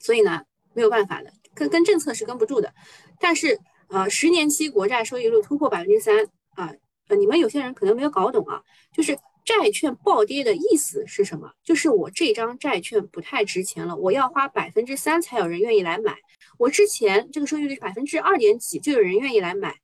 [0.00, 2.74] 所以呢，没有办法的，跟跟政策是跟不住的。
[3.20, 6.24] 但是呃，十年期国债收益率突破百分之三
[6.56, 6.74] 啊，
[7.06, 8.60] 呃，你们有些人可能没有搞懂啊，
[8.92, 9.16] 就是。
[9.44, 11.52] 债券暴跌的意思是什么？
[11.62, 16.16] 就是我这张债券不太值钱了，我要花百分之三才有人愿意来买。
[16.58, 19.76] 我之前这个收益率是百分之二点几就有人愿意来买，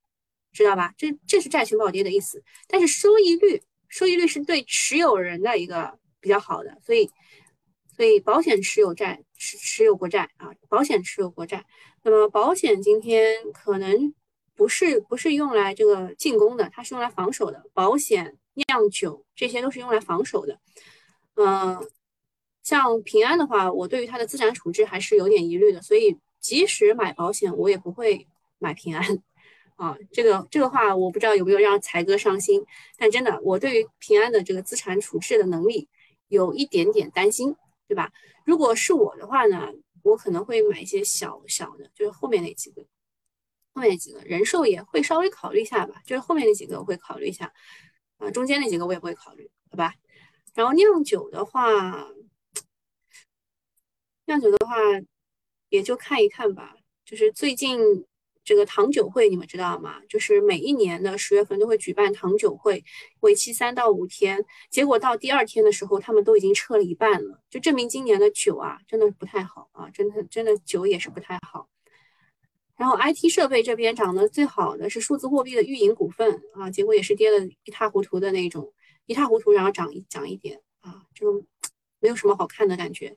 [0.52, 0.94] 知道吧？
[0.96, 2.42] 这这是债券暴跌的意思。
[2.68, 7.10] 但是收益率，收益率是对持有人的一个比较好的，所以
[7.96, 11.66] 所以保险持有债持持有国债啊，保险持有国债。
[12.02, 14.14] 那么保险今天可能
[14.54, 17.64] 不是不是用来这个进攻的，它是用来防守的。
[17.74, 20.58] 保险、酿酒这些都是用来防守的。
[21.34, 21.78] 嗯，
[22.62, 28.26] 像平安的话，我对于它的资产处置还是有点疑虑的，所以即使买保险，我也不会
[28.58, 29.22] 买平安。
[29.76, 32.62] 啊，这个这个话我不知道有没有让财哥伤心，
[32.98, 35.88] 但真的，我对于平安的这个资产处置的能力
[36.28, 37.56] 有一点点担心，
[37.88, 38.12] 对吧？
[38.44, 42.82] 如果是我的话呢，我可能会买一些小小的，就是后面那几个，
[43.72, 47.50] 后面那几个人寿也会稍微考虑一下吧，就是后面那几个我会考虑一下，
[48.20, 49.94] 啊，中间那几个我也不会考虑，好吧？
[50.54, 52.08] 然后酿酒的话，
[54.26, 54.76] 酿酒的话
[55.68, 58.06] 也就看一看吧，就是最近。
[58.42, 60.00] 这个糖酒会你们知道吗？
[60.08, 62.82] 就是每一年的十月份都会举办糖酒会，
[63.20, 64.44] 为期三到五天。
[64.70, 71.68] 结果到第二天的时候，他们都已经撤了一半了，就证明今年的酒啊，真的不太好啊，真的真的酒也是不太好。
[72.80, 78.72] 然后 IT 设备这边涨得最好的是数字货币的运营股份啊，结果也是跌的一塌糊涂的那种，
[79.04, 81.44] 一塌糊涂，然后涨一涨一点啊，就
[81.98, 83.14] 没有什么好看的感觉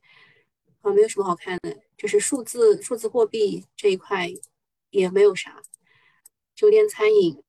[0.82, 4.30] 啊，没有什么好看的，就是数字数字货币这一块。
[4.96, 5.64] 也没有啥，
[6.54, 7.42] 酒店餐饮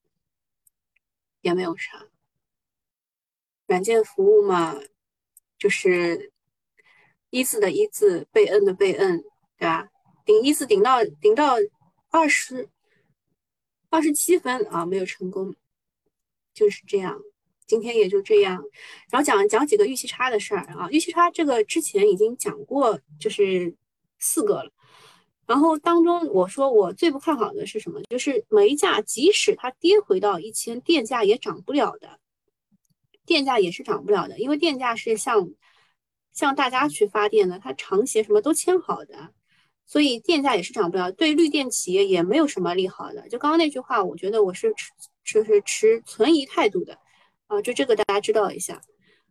[1.42, 2.08] 也没有啥，
[3.66, 4.80] 软件服务嘛，
[5.58, 6.32] 就是
[7.28, 9.22] 一字的一字，备恩的备恩，
[9.58, 9.90] 对吧？
[10.24, 11.56] 顶一字顶到顶到
[12.14, 12.68] 二十
[13.90, 15.56] 二十七分啊，没有成功，
[16.54, 17.20] 就是这样。
[17.66, 18.62] 今天也就这样，
[19.10, 23.74] 然后讲讲几个预期差的事儿啊，预期差这个之前已经讲过，就是
[24.20, 24.70] 四个了。
[25.44, 28.00] 然后当中我说我最不看好的是什么？
[28.08, 32.20] 就是煤价，即使它跌回到一千，电价也涨不了的，
[33.26, 35.50] 电价也是涨不了的，因为电价是向
[36.32, 39.34] 向大家去发电的，它长协什么都签好的，
[39.86, 41.12] 所以电价也是涨不了。
[41.12, 43.28] 对绿电企业也没有什么利好的。
[43.28, 44.90] 就刚刚那句话，我觉得我是持
[45.24, 46.98] 就是持存疑态度的
[47.46, 48.80] 啊，就这个大家知道一下。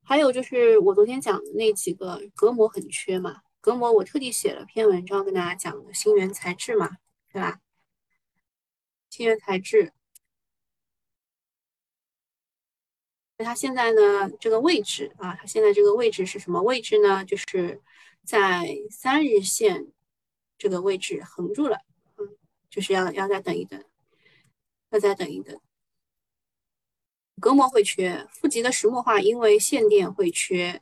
[0.02, 3.42] 还有就是我昨天讲的那几个隔膜很缺嘛。
[3.62, 6.98] 隔膜，我特地写了篇文章跟大家讲的新源材质嘛，
[7.32, 7.62] 对吧？
[9.10, 9.94] 新源材质，
[13.38, 17.24] 它现在呢这个位置啊，它现在这个位置是什么位置呢？
[17.24, 17.82] 就是
[18.26, 19.88] 在三日线
[20.64, 21.78] 这个位置横住了，
[22.18, 22.26] 嗯，
[22.70, 23.84] 就是要要再等一等，
[24.92, 25.60] 要再等一等。
[27.42, 30.82] 隔膜会缺，负极的石墨化因为限电会缺。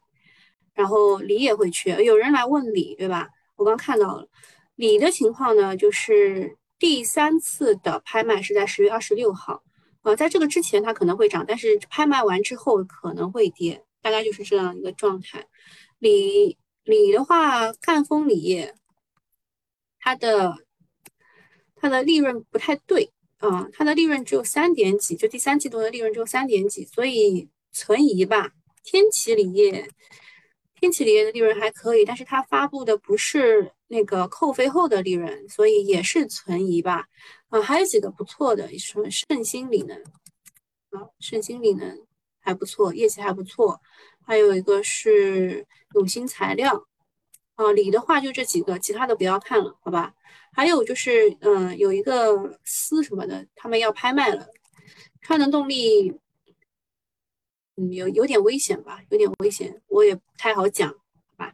[0.76, 3.28] 然后锂也会缺，有人来问锂，对吧？
[3.56, 4.30] 我刚看到了
[4.76, 9.63] 锂的情况呢，就是第三次的拍卖是在十月二十六号，
[10.04, 15.48] 呃，在这个之前它可能会涨，但是拍卖完之后可能会跌，大概就是这样一个状态。
[15.98, 18.74] 锂锂的话，赣锋锂业，
[20.02, 20.54] 它的
[21.76, 28.52] 它的利润不太对啊，它的利润只有三点几，就第三季度的利润只有三点几，所以存疑吧。
[28.84, 29.88] 天齐锂业。
[30.80, 37.06] 天齐锂业的利润还可以，但是它发布的不是那个扣费后的利润，所以也是存疑吧。
[37.50, 39.96] 啊，还有几个不错的，什么圣鑫锂能，
[40.90, 41.96] 啊，盛鑫锂能
[42.40, 43.80] 还不错，业绩还不错。
[44.26, 46.88] 还有一个是永兴材料，
[47.62, 50.13] 啊，锂的话就这几个，其他的不要看了，好吧？
[50.54, 54.47] 还有就是，嗯，有一个丝什么的，他们要拍卖了，
[55.21, 56.17] 川能动力。
[57.78, 60.97] 嗯，有有点危险吧，有点危险，我也不太好讲，好
[61.38, 61.54] 吧。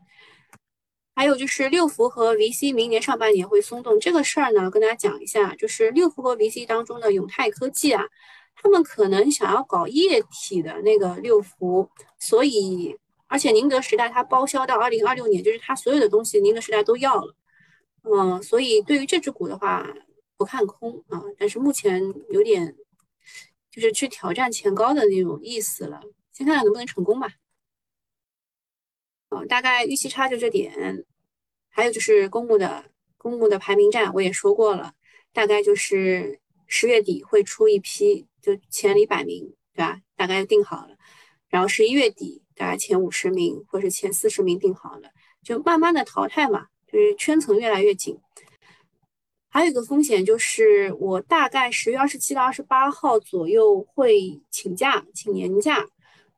[1.16, 8.04] 还有就是六福和 VC 明年上半年会松动这个事儿呢，跟大家讲一下，就是六福和 VC 当中的永泰科技啊，
[8.56, 17.36] 他们可能想要搞液体的那个六福，所以而且宁德时代它包销到二零二六年，就是它所有的东西宁德时代都要了，
[18.04, 19.88] 嗯，所以对于这只股的话
[20.38, 22.76] 不看空啊，但是目前有点。
[23.70, 27.30] 就是去挑战前高的那种意思了，先看看能不能成功吧。
[29.30, 31.06] 哦，大概预期差就这点，
[31.70, 32.86] 还有就是公募的
[33.20, 34.96] 公募的排名战，我也说过了，
[35.32, 40.02] 大概就是十月底会出一批，就前一百名，对吧？
[40.16, 40.98] 大概定好了，
[41.48, 45.10] 然后十一月底大概前五十名或者前四十名定好了，
[45.44, 48.18] 就慢慢的淘汰嘛，就是圈层越来越紧。
[49.50, 55.88] 还有一个风险就是，我大概十月二十七到二十八号左右会请假，请年假。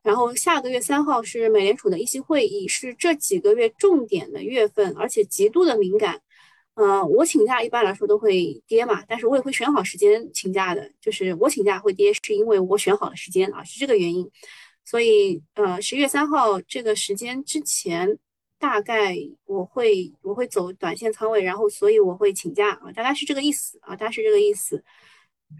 [0.02, 6.22] 然后下个月三号是美联储的议息会议，是这几个月重点的月份，而且极度的敏感。
[6.76, 10.90] 呃，我请假一般来说都会跌嘛，但是我也会选好时间请假的。
[11.02, 14.32] 就是我请假会跌，是因为我选好了时间啊，是这个原因。
[14.90, 18.18] 所以，呃，十月三号这个时间之前。
[18.62, 24.84] 大概我会我会走短线仓位，然后所以我会请假啊，大概是这个意思啊，大概是这个意思。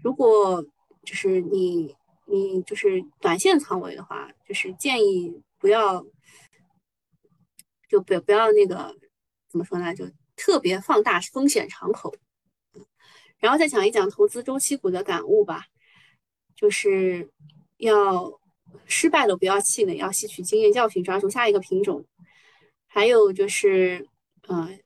[0.04, 0.62] 如果
[1.02, 6.04] 就是你你就是短线仓位的话，就是建议不要
[7.88, 8.94] 就不不要那个
[9.48, 9.94] 怎么说呢？
[9.94, 10.04] 就
[10.36, 12.14] 特别放大风险敞口。
[13.38, 15.64] 然后再讲一讲投资周期股的感悟吧，
[16.54, 17.30] 就是
[17.78, 18.38] 要
[18.86, 22.04] 失败了不要气馁，要吸取经验教训，抓住下一个品种。
[22.86, 24.06] 还有就是，
[24.48, 24.78] 嗯，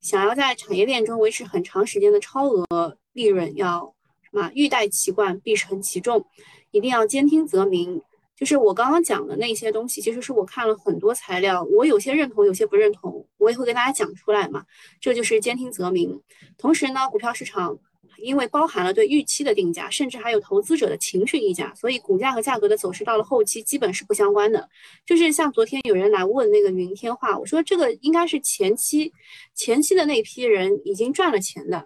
[0.00, 4.50] 想要在产业链中维持很长时间的超额利润，要什么？
[4.54, 6.26] 欲戴其冠，必承其重，
[6.70, 8.02] 一定要兼听则明。
[8.36, 14.64] 就是我刚刚讲的那些东西，其实是我看了很多材料，我有些认同，有些不认同，我也会跟大家讲出来嘛。
[14.98, 16.22] 这就是兼听则明。
[16.56, 17.78] 同时呢，股票市场
[18.20, 24.68] 因为包含了对预期的定价，甚至还有投资者的情绪溢价，所以股价和价格的走势到了后期基本是不相关的。
[25.06, 29.12] 就是像昨天有人来问那个云天化，我说这个应该是前期
[29.54, 31.84] 前期的那批人已经赚了钱的，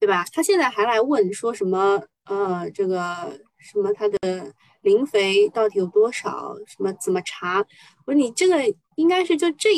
[0.00, 0.24] 对吧？
[0.32, 2.02] 他现在还来问说什么？
[2.24, 4.52] 呃，这个什么他的。
[4.82, 6.54] 磷肥到底有多少？
[6.64, 7.58] 什么怎么查？
[8.06, 8.62] 我说你这个
[8.94, 9.70] 应该是就这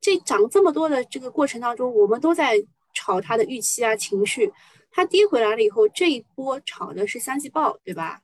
[0.00, 2.56] 这涨这么多的这个过程当中，我们都在
[2.96, 4.50] 炒它的预期啊情绪。
[4.90, 8.22] 它跌回来了以后，这一波炒的是三季报，对吧？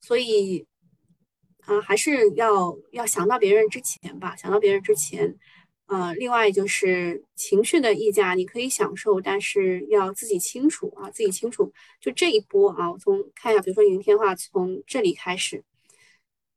[0.00, 0.66] 所以
[1.66, 5.36] 啊，还是要要想到别人之前吧，想到别人之前。
[5.88, 11.72] 呃，另外就是情绪的溢价，你可以享受，但是要自己清楚啊，自己清楚。
[12.00, 15.62] 就这一波啊，我从看一下，比如说云天化从这里开始，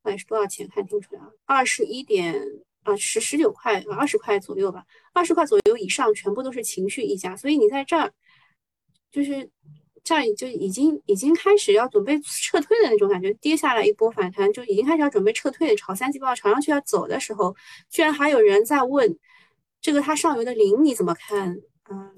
[0.04, 0.68] 哎是多少钱？
[0.74, 2.42] 看清楚啊，二十一点
[2.84, 8.14] 啊，十十九块，二十块左右吧，二十块左右以上全部都是情绪溢价，所以你在这儿
[9.12, 9.50] 就是。
[10.02, 17.54] 这样就已经已经开始要准备撤退的那种感觉，跌下来一波反弹就已经开始要准备撤退，炒三季报炒上去要走的时候，
[17.90, 19.20] 居然还有人在问
[19.82, 21.60] 这个它上游的磷你怎么看？
[21.92, 22.16] 嗯，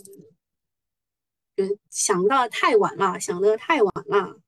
[1.57, 4.39] 就想到太晚了，想的太晚了。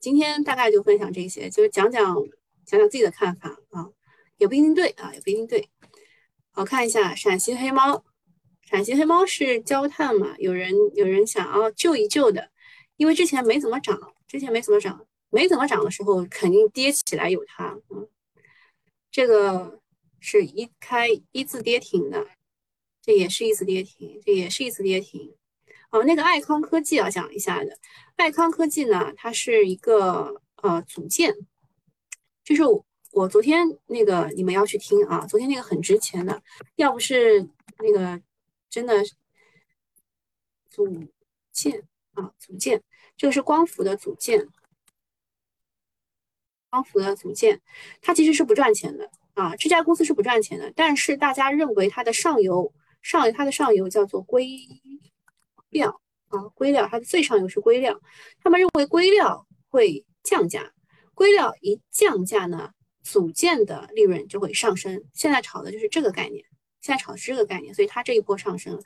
[0.00, 2.16] 今天大概就分享这些，就是讲讲
[2.66, 3.90] 讲讲自己的看法啊，
[4.36, 5.68] 也不一定对啊，也不一定对。
[6.50, 8.04] 好看一下陕西黑猫。
[8.62, 10.34] 陕西黑猫是焦炭嘛？
[10.38, 12.50] 有人有人想要救一救的，
[12.96, 17.78] 因为之前没怎么涨，之前没怎么涨，没怎么涨的时候肯定跌起来有它。
[17.90, 18.08] 嗯，
[19.10, 19.80] 这个
[20.18, 22.26] 是一开一字跌停的，
[23.02, 25.36] 这也是一字跌停，这也是一字跌停。
[25.90, 27.78] 哦，那个爱康科技要讲一下的，
[28.16, 31.34] 爱康科技呢，它是一个呃组件，
[32.44, 32.62] 就是
[33.10, 36.42] 我昨天那个你们要去听啊，昨天那个很值钱的，
[36.76, 38.22] 要不是那个。
[38.70, 39.04] 真的
[40.68, 40.88] 组
[41.52, 42.82] 件啊，组件，
[43.16, 44.48] 这个是光伏的组件，
[46.70, 47.62] 光伏的组件，
[48.00, 54.48] 它其实是不赚钱的啊，这家公司是不赚钱的，但是大家认为它的上游上游它的上游叫做硅
[55.68, 58.00] 料啊，硅料它的最上游是硅料，
[58.42, 60.73] 他们认为硅料会降价，
[61.14, 62.72] 硅料一降价呢，
[63.02, 66.44] 组件的利润就会上升，现在炒的就是这个概念。
[66.80, 68.82] 现在炒的是这个概念，所以它这一波上升了，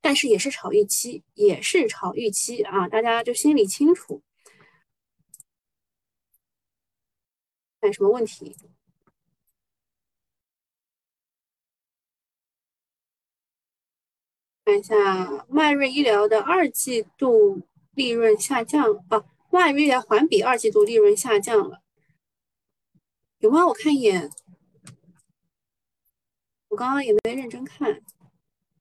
[0.00, 4.22] 但是也是炒预期，也是炒预期啊，大家就心里清楚。
[7.80, 8.56] 看什么问题？
[14.64, 17.62] 看一下迈瑞医疗的二季度
[17.92, 19.24] 利润下降啊，
[19.56, 21.80] 迈瑞医疗环比二季度利润下降了，
[23.38, 23.66] 有吗？
[23.66, 24.30] 我看一眼。
[26.68, 28.02] 我刚刚也没认真看，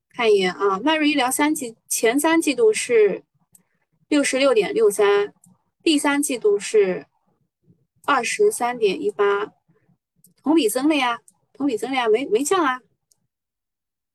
[0.10, 0.78] 看一眼啊。
[0.82, 3.24] 迈瑞医疗三季前三季度是
[4.10, 5.34] 六十六点六三，
[5.82, 7.06] 第三季度是
[8.04, 9.54] 二十三点一八，
[10.44, 11.22] 同比增了呀，
[11.54, 12.82] 同比增了呀，没没降啊。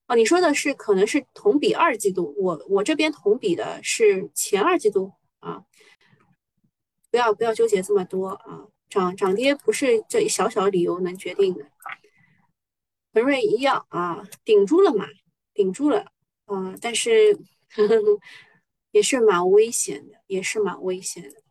[0.08, 5.64] 哦，你说的是可能是同比二季度，我我这边同比的是前二季度啊。
[7.10, 11.66] 不要不要纠结这么多啊，涨涨跌不是这小小理由能决定的。
[13.12, 15.06] 恒瑞医药啊，顶住了嘛？
[15.52, 16.12] 顶住了，
[16.44, 17.38] 啊，但是
[18.92, 21.42] 也是蛮危险的，也是蛮危险的。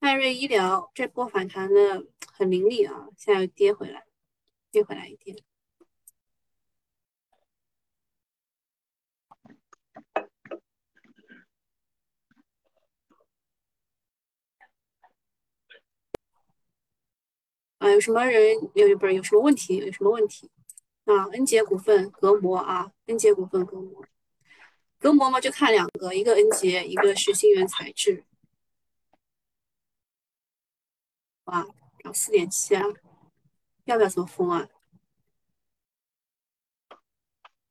[0.00, 4.04] 迈瑞医疗这波反弹的很凌厉啊，现在又跌回来，
[4.70, 5.36] 跌回来一点。
[17.78, 19.76] 啊，有什么人有不是有什么问题？
[19.76, 20.50] 有什么问题？
[21.04, 24.04] 啊，恩捷股份隔膜啊，恩捷股份隔膜，
[24.98, 28.24] 隔膜嘛就看两个，一个恩捷，一个是新源材质。
[31.44, 31.66] 哇，
[32.02, 32.84] 涨四点七啊，
[33.84, 34.68] 要不要这么疯啊？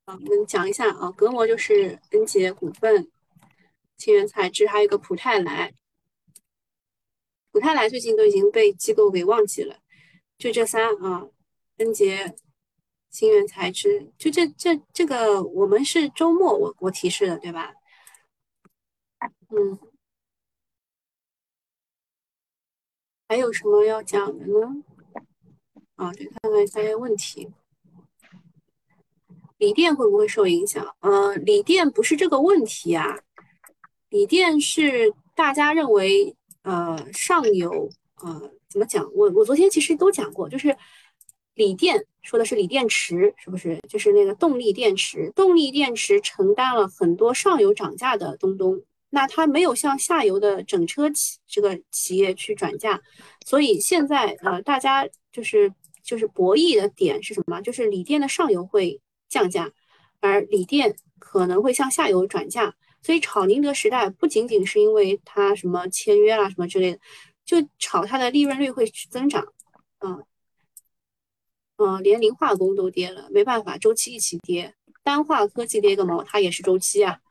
[0.05, 3.11] 啊，我们讲一下啊，隔膜就是恩捷股份，
[3.97, 5.73] 新源材质，还有一个普泰来。
[7.51, 9.79] 普泰来最近都已经被机构给忘记了，
[10.37, 11.27] 就这三啊，
[11.77, 12.35] 恩杰、
[13.09, 17.73] 新源材质，就这这这个，我们是周末我我提示的，对吧？
[19.49, 19.79] 嗯，
[23.27, 24.83] 还有什么要讲的呢？
[25.95, 27.51] 啊，对，看看大家问题。
[29.57, 30.95] 锂电会不会受影响？
[30.99, 33.19] 呃，锂电不是这个问题啊，
[34.09, 37.89] 锂电是大家认为，呃，上游，
[38.21, 39.09] 呃，怎么讲？
[39.13, 40.75] 我我昨天其实都讲过，就是
[41.55, 43.79] 锂电说的是锂电池，是不是？
[43.87, 53.01] 就是那个动力电池，动力电池承担了很多上游涨价的东东，那它没有向下游的整车企这个企业去转嫁，
[53.45, 57.61] 所以现在呃，大家就是就是博弈的点是什么？
[57.61, 59.01] 就是锂电的上游会。
[59.29, 59.69] 降价，
[60.21, 66.99] 而锂电可能会向下游转嫁，所以炒宁德时代不仅仅是因为它什么签约啦什么之类的，
[67.47, 69.53] 就炒它的利润率会增长，
[69.99, 70.25] 嗯
[71.77, 77.21] 嗯，连磷化工都跌了，没办法，周期一起跌，单化科技跌个毛，它也是周期啊。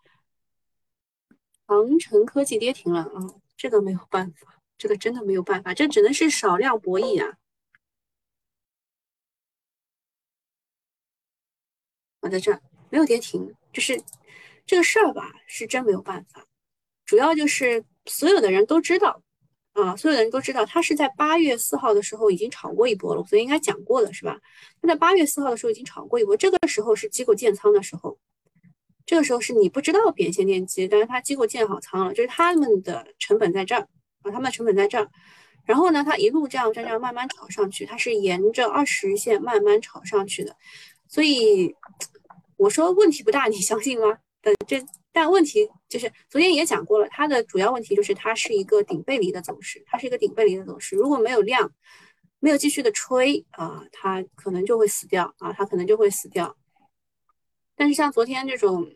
[1.67, 7.37] 长城科技跌停了啊，这个没有办法，这个真的没有办法，这只能是少量博弈啊。
[12.31, 14.03] 在这儿没有跌停，就是
[14.65, 16.47] 这个事儿吧，是真没有办法。
[17.05, 19.23] 主要就是所有的人都知道
[19.77, 24.39] 啊，所有的人都知道，他是在八月四号的时候已经炒过一波了，所以应该讲过了是吧？
[24.81, 28.19] 他在八月四号的时候已经炒过一波，这个时候是机构建仓的时候，
[29.05, 33.83] 这个时候是你不知道扁线电机，但是他机构建好仓了，就是他们的成本在这儿
[34.23, 35.09] 啊，他们的成本在这儿。
[35.65, 40.57] 然后呢，他一路这样这样慢慢炒上去，它是沿着二十线慢慢炒上去的，
[41.09, 41.75] 所以。
[42.59, 44.17] 我说问题不大，你相信吗？
[44.41, 44.83] 呃，这
[45.17, 50.95] 但问题就是昨天也讲过了，它的主要问题就是它是一个顶背离的走势，它是一个顶背离的走势。
[50.95, 51.73] 如果没有量，
[52.39, 56.55] 没有继续的吹啊，它可能就会死掉啊，它可能就会死掉。
[57.75, 58.93] 但是像昨天这种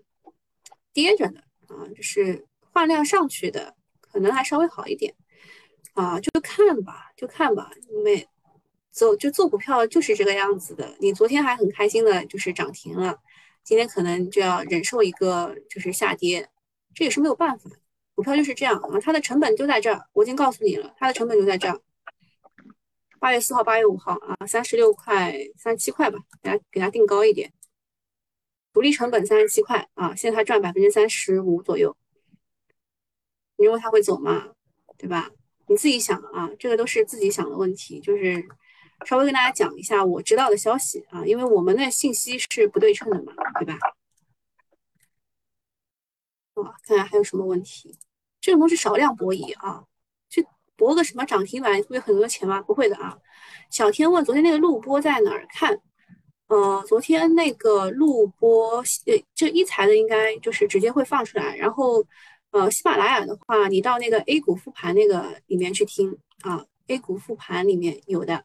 [0.92, 5.14] 跌着的啊，就是换量上去的，可能还稍微好一点
[5.94, 8.28] 啊，就看吧，就看吧，因为
[8.90, 10.94] 走就做股票就是这个样子的。
[11.00, 13.18] 你昨天还很开心的，就是涨停了。
[13.62, 16.48] 今天可能就要忍受一个就是下跌，
[16.94, 17.70] 这也是没有办法，
[18.14, 21.80] 股票就是这样啊，它的成本就在这儿，我已经告诉你了，它的成本就在这儿。
[23.20, 27.52] 八月四号、八月五号啊，三十六块、三十七块吧，给它给它定高一点，
[28.72, 31.96] 独立成本三十七块啊，现在它赚百分之三十五左右，
[33.56, 34.48] 你认为它会走吗？
[34.98, 35.30] 对吧？
[35.66, 38.48] 你自己想啊，这个都是自己想的问题，就是。
[39.06, 43.74] 稍微跟大家讲一下我知道的消息啊，因为我们的信息是不对称的嘛，对吧？
[46.54, 47.96] 啊，看看还有什么问题？
[48.40, 49.84] 这种东西少量博弈啊，
[50.28, 50.46] 去
[50.76, 52.60] 博个什么涨停板会有很多钱吗？
[52.62, 53.18] 不会的啊。
[53.70, 55.80] 小天问昨天那个录播在哪儿看？
[56.48, 62.04] 呃，昨天那个录播，呃，这一财的应该就是直接会放出来，然后
[62.50, 68.44] 呃，喜马拉雅的话，你到那个 A 股复盘那个里面去听啊，A 股复盘里面有的。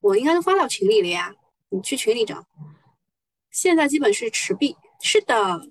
[0.00, 1.34] 我应该都发到群里了呀，
[1.70, 2.46] 你去群里找。
[3.50, 5.68] 现在基本是持币，是的。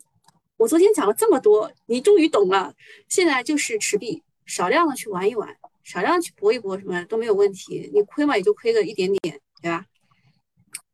[0.57, 2.73] 我昨天讲了这么多，你终于懂了。
[3.09, 7.89] 现在就是持币，少量的去玩一玩，少量去搏一搏，什么都没有问题。
[7.93, 9.86] 你亏嘛，也就亏个一点点，对吧？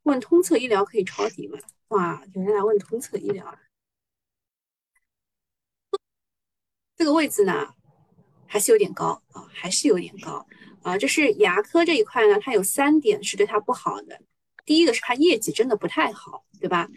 [0.04, 1.60] 问通策医疗可以抄底吗？
[1.90, 3.60] 哇，有人来问通策医疗了。
[6.96, 7.74] 这个位置呢，
[8.52, 10.46] 还是有点高啊，还是有点高。
[10.84, 14.20] 啊，这是牙科这一块呢，它有三点是对它不好的。
[14.66, 16.90] 第一个是它业绩真的不太好，对吧？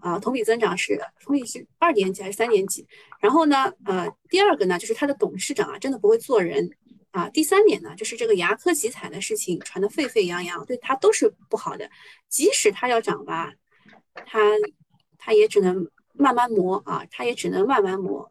[0.00, 2.86] 啊，同比增长是同比是二点几还是三点几？
[3.20, 6.70] 然后呢，呃，第二个呢，就是它的董事长啊，真的不会做人
[7.10, 7.28] 啊。
[7.30, 11.90] 第三点呢，就是这个牙科集采的事情传得沸沸扬扬，对它都是不好的。
[12.28, 13.52] 即使它要涨吧，
[14.24, 14.38] 它
[15.18, 18.30] 它也只能慢慢磨啊，它也只能慢慢磨。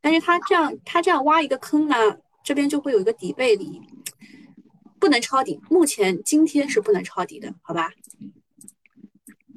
[0.00, 1.96] 但是他这样，他这样挖一个坑呢，
[2.42, 3.80] 这边就会有一个底背离，
[4.98, 5.60] 不能抄底。
[5.68, 7.90] 目前今天是不能抄底的，好吧？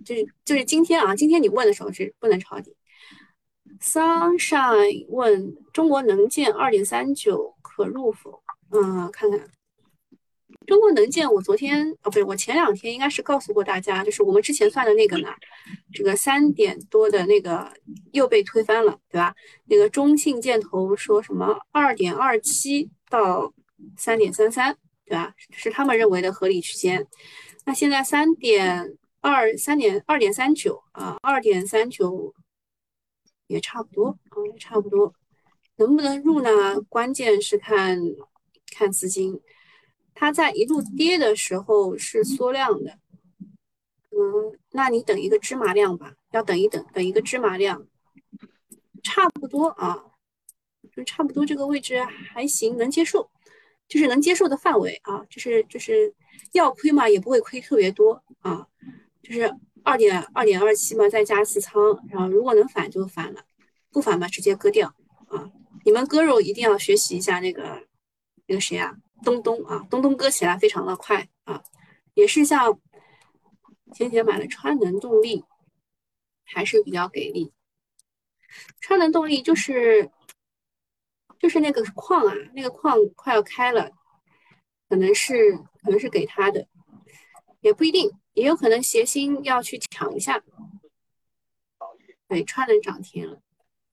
[0.03, 2.75] 就是就是今天啊，今天你问的时候是不能抄底。
[3.79, 8.41] Sunshine 问中国能建二点三九可入否？
[8.71, 9.39] 嗯，看看。
[10.67, 15.29] 中国能建，我昨天哦，不对，我前两天应该是告诉过大家，就是我们之前算的那个呢，
[15.91, 17.71] 这个三点多的那个
[18.11, 19.33] 又被推翻了，对吧？
[19.65, 23.51] 那个中信建投说什么二点二七到
[23.97, 25.33] 三点三三，对吧？
[25.51, 27.05] 是他们认为的合理区间。
[27.65, 32.33] 那现在三点二三点二点三九啊，二点三九
[33.47, 35.13] 也差不多啊，差不多。
[35.77, 36.79] 能不能入呢？
[36.87, 37.99] 关键是看
[38.77, 39.41] 看资金。
[40.13, 42.99] 它在一路跌的时候是缩量的，
[44.11, 47.87] 嗯，那你等一个芝麻量吧，要等一等，等一个芝麻量，
[49.01, 50.03] 差不多啊，
[50.95, 53.31] 就差不多这个位置还行，能接受，
[53.87, 56.13] 就是能接受的范围啊，就是就是
[56.51, 58.67] 要亏嘛，也不会亏特别多啊，
[59.23, 59.51] 就是
[59.83, 63.43] 二点二点二七嘛，再加四仓，然后如果能反就反了，
[63.91, 64.93] 不反嘛直接割掉
[65.29, 65.49] 啊。
[65.83, 67.87] 你们割肉一定要学习一下那个
[68.45, 68.95] 那个谁啊？
[69.23, 71.63] 东东啊，东东割起来非常的快啊，
[72.13, 72.79] 也是像
[73.93, 75.43] 前几天买的川能动力，
[76.43, 77.51] 还是比较给力。
[78.79, 80.11] 川能动力就是
[81.39, 83.91] 就是那个矿啊，那个矿快要开了，
[84.89, 86.67] 可能是可能是给他的，
[87.61, 90.43] 也不一定，也有可能协鑫要去抢一下。
[92.27, 93.41] 对，川能涨停了。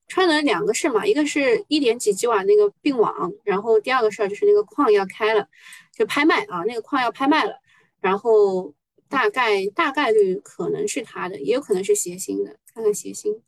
[0.09, 5.47] 川能两个事嘛，一个是一点几吉瓦那个并网，然后第二个事儿就是那个矿要开了，
[5.93, 7.61] 就拍卖啊，那个矿要拍卖了，
[8.01, 8.73] 然后
[9.07, 13.39] 大概大概率可能是他的，也有可能是协鑫的，看看协鑫，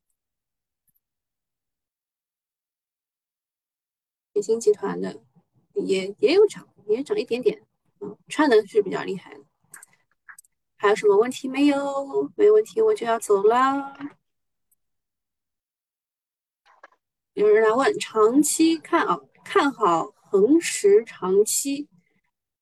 [4.35, 5.19] 协鑫集团的
[5.73, 7.59] 也也有涨，也涨一点点，
[8.01, 9.41] 嗯，川能是比较厉害的，
[10.77, 12.31] 还有什么问题没有？
[12.35, 14.20] 没问题，我就要走了。
[17.41, 21.89] 有人来问，长期看啊，看好恒实长期，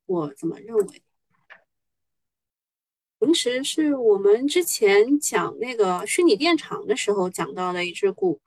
[0.06, 1.04] 我怎么认为？
[3.20, 8.40] 恒实是我们之前讲那个虚拟电厂的时候讲到的一只股，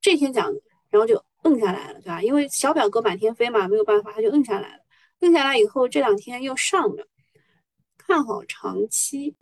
[0.00, 0.52] 这天讲，
[0.88, 2.20] 然后就摁下来了，对吧？
[2.20, 4.82] 因为小表哥满天飞嘛，没有办法，他就摁下来了。
[5.20, 7.06] 摁下来以后，这两天又上了，
[7.96, 9.36] 看好长期。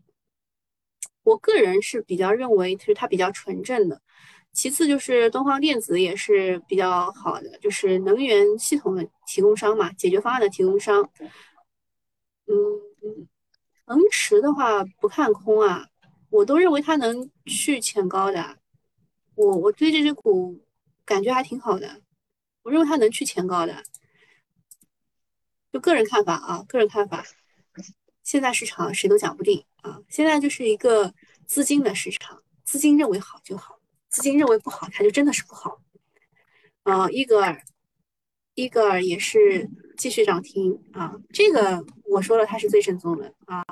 [1.23, 4.03] 我个人是比较认为，其实它比较纯正的。
[4.59, 11.01] 其次就是东方电子也是比较好的，就是能源系统的提供商嘛，解决方案的提供商。
[12.49, 12.57] 嗯
[13.01, 13.29] 嗯，
[13.87, 15.87] 恒驰的话不看空啊，
[16.29, 18.59] 我都认为它能去前高的。
[19.37, 20.61] 我我对这只股
[21.05, 22.03] 感觉还挺好的，
[22.65, 23.85] 我认为它能去前高的。
[25.73, 27.25] 就个人看法啊，个人看法。
[28.25, 31.15] 现在市场谁都讲不定啊，现在就是一个
[31.47, 33.78] 资金的市场，资金认为好就好。
[34.19, 35.81] 资金认为不好，它就真的是不好。
[36.83, 37.63] 啊，伊格尔，
[38.55, 41.15] 伊格尔也是继续涨停啊。
[41.33, 43.65] 这个我说了，它是最正宗的啊。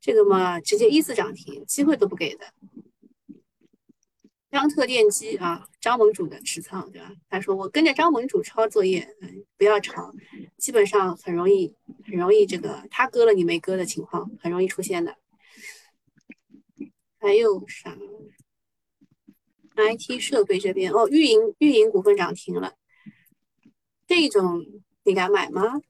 [0.00, 2.46] 这个嘛，直接一字涨停，机会都不给的。
[4.48, 7.12] 张特电机啊，张盟主的持仓对吧？
[7.28, 10.14] 他说我跟着张盟主抄作业，嗯，不要抄，
[10.56, 11.74] 基本上很容易，
[12.04, 15.16] 很容易这个他割了你没割的情况，很容易出现的。
[17.18, 17.90] 还有啥
[19.76, 22.72] ？IT 设备这边哦，运营运营股份涨停了，
[24.06, 24.64] 这种
[25.04, 25.80] 你敢买吗？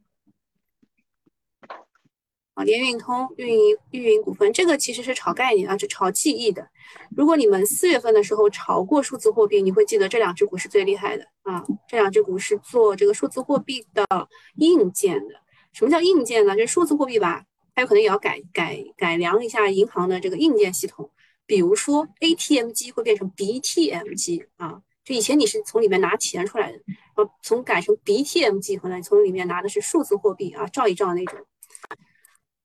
[2.55, 6.67] 啊，联运通运营运营股份这个其实是炒概念啊，是炒记忆的。
[7.15, 11.63] 如果你们四月份的时候炒过数字货币，你会记得这两只股是最厉害的啊。
[11.87, 14.07] 这两只股是做这个数字货币的
[14.55, 15.35] 硬件的。
[15.73, 16.57] 什么叫硬件呢？
[16.57, 21.11] 就是数字货币吧，它有可能也要改改改良一下银行的这个硬件系统。
[21.47, 26.79] 比如说 ATM 机会变成 BTM 机啊，就以前你是从里面拿钱出来的，
[27.15, 31.47] 然后从改成 BTM 机，回来从里面拿的是数字货币啊，照一照那种。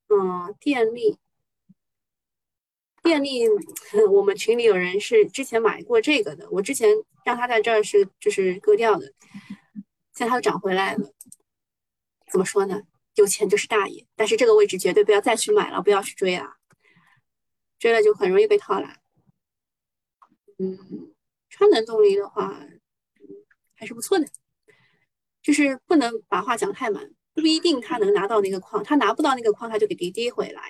[0.10, 1.18] 嗯，电力，
[3.02, 3.48] 电力，
[4.12, 6.90] 我们群里有人是之前买过这个的，我之前
[7.24, 9.14] 让他在这儿是就是割掉的，
[10.14, 11.14] 现在它又涨回来了。
[12.32, 12.82] 怎么说呢？
[13.16, 16.58] 有钱就是大爷，但是这个位置绝对不要再去买了，不要去追啊。
[17.82, 18.96] 追了就很容易被套了。
[20.60, 21.12] 嗯，
[21.50, 22.64] 川能动力的话，
[23.74, 24.28] 还是不错的，
[25.42, 30.62] 就是不能把话讲太满，不一定他能拿到那个矿，他拿不到那个矿，他就给跌跌回来。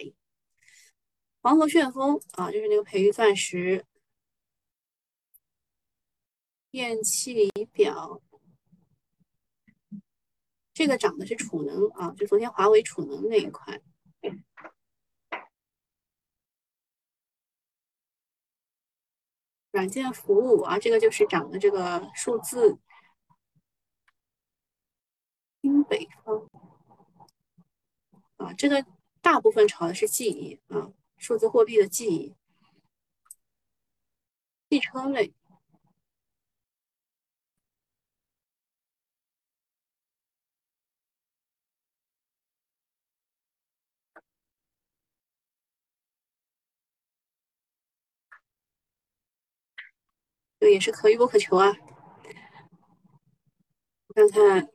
[1.42, 3.86] 黄河旋风啊，就是那个培育钻石、
[6.70, 8.22] 电气仪表，
[10.74, 13.82] 这个涨的是储能啊，就昨天华为储能那一块。
[19.72, 22.78] 软件服务啊，这个就是涨的这个数字。
[25.62, 26.50] 新北方
[28.38, 28.86] 啊，这个
[29.22, 32.36] 大部分炒的是记忆啊，数字货币的记忆。
[34.70, 35.34] 汽车类。
[50.62, 51.76] 这也是可遇不可求啊。
[54.14, 54.70] 看看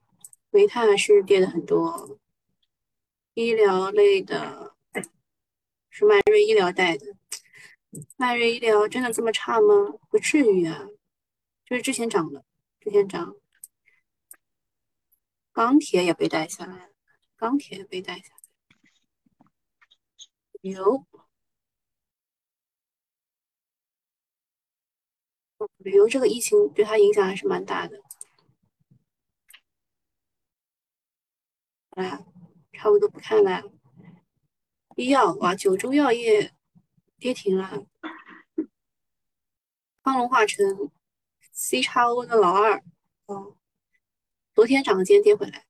[0.51, 2.19] 煤炭还是跌的很多，
[3.35, 4.75] 医疗类的
[5.89, 7.07] 是迈瑞医疗带的，
[8.17, 9.95] 迈瑞医疗真的这么差吗？
[10.11, 10.89] 不至于啊，
[11.65, 12.45] 就是之前涨的，
[12.81, 13.37] 之前涨，
[15.53, 16.93] 钢铁也被带下来了，
[17.37, 18.41] 钢铁也被带下来，
[20.63, 21.07] 油，
[25.79, 28.01] 旅游这个疫情对它影响还是蛮大的。
[31.91, 32.25] 哎，
[32.73, 33.63] 差不多不看了。
[34.97, 36.53] 医药哇，九州药业
[37.19, 37.87] 跌停了。
[40.03, 40.91] 康龙化成
[41.53, 42.83] C 叉 O 的老二，
[43.27, 43.57] 哦，
[44.55, 45.67] 昨天涨了，今天跌回来，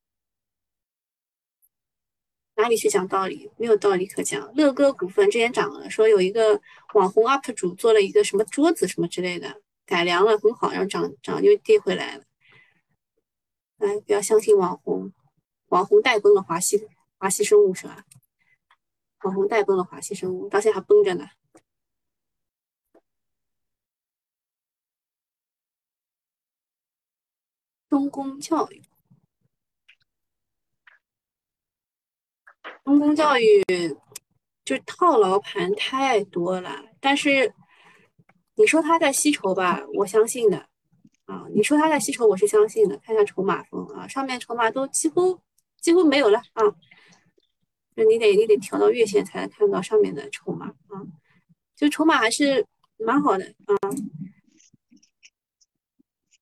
[2.57, 3.51] 哪里去讲道理？
[3.57, 4.53] 没有道理可讲。
[4.55, 6.61] 乐歌股份之前涨了，说有一个
[6.95, 12.25] 网红 UP 主做了一个什么桌子什么之类的，改良了很好，然后涨涨又跌回来了。
[13.79, 15.13] 哎，不要相信网红。
[15.69, 16.87] 网红带崩了华西
[17.19, 18.05] 华西生物是吧？
[19.23, 21.27] 网红带崩了华西生物，到现在还崩着呢。
[27.89, 28.83] 中公教育，
[32.85, 33.65] 中公教育
[34.65, 37.55] 就套牢盘太多了，但是
[38.57, 40.59] 你说他在吸筹吧，我相信的
[41.25, 41.47] 啊。
[41.55, 42.99] 你说他在吸筹，我是相信的。
[42.99, 45.41] 看一下筹码峰啊，上面筹码都几乎。
[45.79, 46.65] 几乎没有了啊！
[47.95, 50.99] 就你得你得调到月线才能看到上面的筹码啊，
[51.77, 53.77] 就筹码还是蛮好的啊，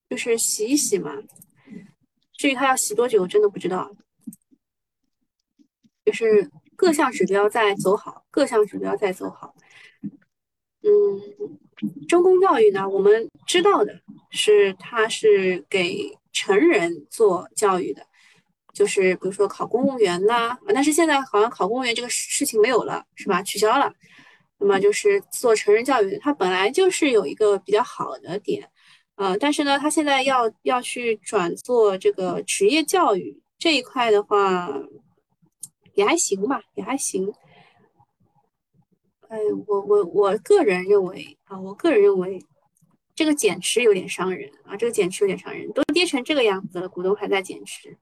[0.08, 1.12] 就是洗一洗嘛。
[2.32, 3.94] 至于它要洗多久，我真的不知道。
[6.06, 9.54] 就是各项指标在走好，各项指标在走好。
[10.84, 13.98] 嗯，中公教育呢，我们知道的
[14.30, 18.06] 是它是给成人做教育的。
[18.72, 23.40] 就是比如说考公务员呐，但是现在好像考公务员这个事情没有了，是吧？
[23.42, 23.92] 取消了。
[24.58, 28.68] 那么就是做成人教育，它本来就是有一个比较好的点，
[29.16, 34.68] 呃，但是呢，它现在要要去转做这个职业教育这一块的话，
[35.94, 37.32] 也还行吧，也还行。
[39.28, 42.44] 哎，我我我个人认为啊，我个人认为
[43.14, 47.96] 这个减持有点伤人啊，这个减持有点伤人，都跌成这个样子了，股东还在减持。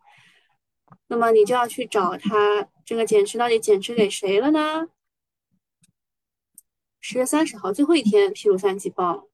[1.07, 4.89] 那么你就要去找他这个减持到底减持给谁了呢？
[7.01, 9.29] 十月三十号最后一天披露三季报，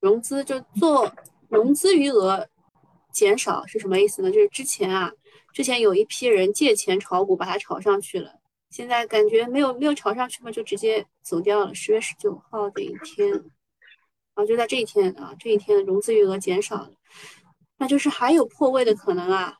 [0.00, 1.14] 融资就做
[1.48, 2.48] 融资余额
[3.12, 4.30] 减少是什么意思呢？
[4.30, 5.12] 就是之前啊，
[5.52, 8.40] 之前有一批人借钱炒股把它炒上去了，
[8.74, 11.72] 现在感觉没有没有炒上去嘛，就直接走掉了。
[11.72, 13.32] 十月十九号的一天
[14.34, 16.90] 啊，就在这一天啊，这一天融资余额减少了。
[17.76, 19.58] 那就是还有破位的可能啊，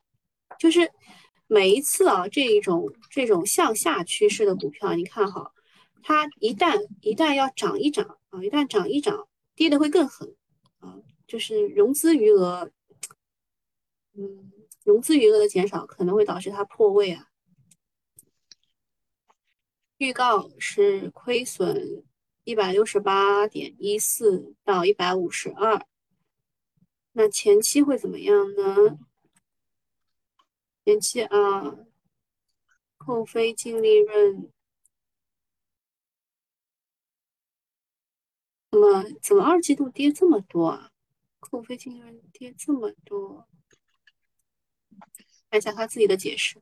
[0.58, 0.90] 就是
[1.46, 5.52] 每一次啊这一种这种向下趋势的股票，你看好
[6.02, 10.34] 它一旦一旦要涨一涨啊，一旦涨一涨，跌的会更狠
[10.80, 10.98] 啊，
[11.28, 12.68] 就是融资余额，
[14.16, 14.50] 嗯，
[14.82, 17.28] 融资余额的减少可能会导致它破位啊。
[20.04, 22.04] 预告是亏损
[22.44, 25.86] 一百六十八点一四到一百五十二。
[27.12, 28.98] 那前期会怎么样呢？
[30.84, 31.78] 前期啊，
[32.98, 34.52] 扣非净利润，
[38.70, 40.92] 怎么怎么二季度跌这么多啊？
[41.40, 43.48] 扣非净利润跌这么多，
[45.48, 46.60] 看一下他自己的解释。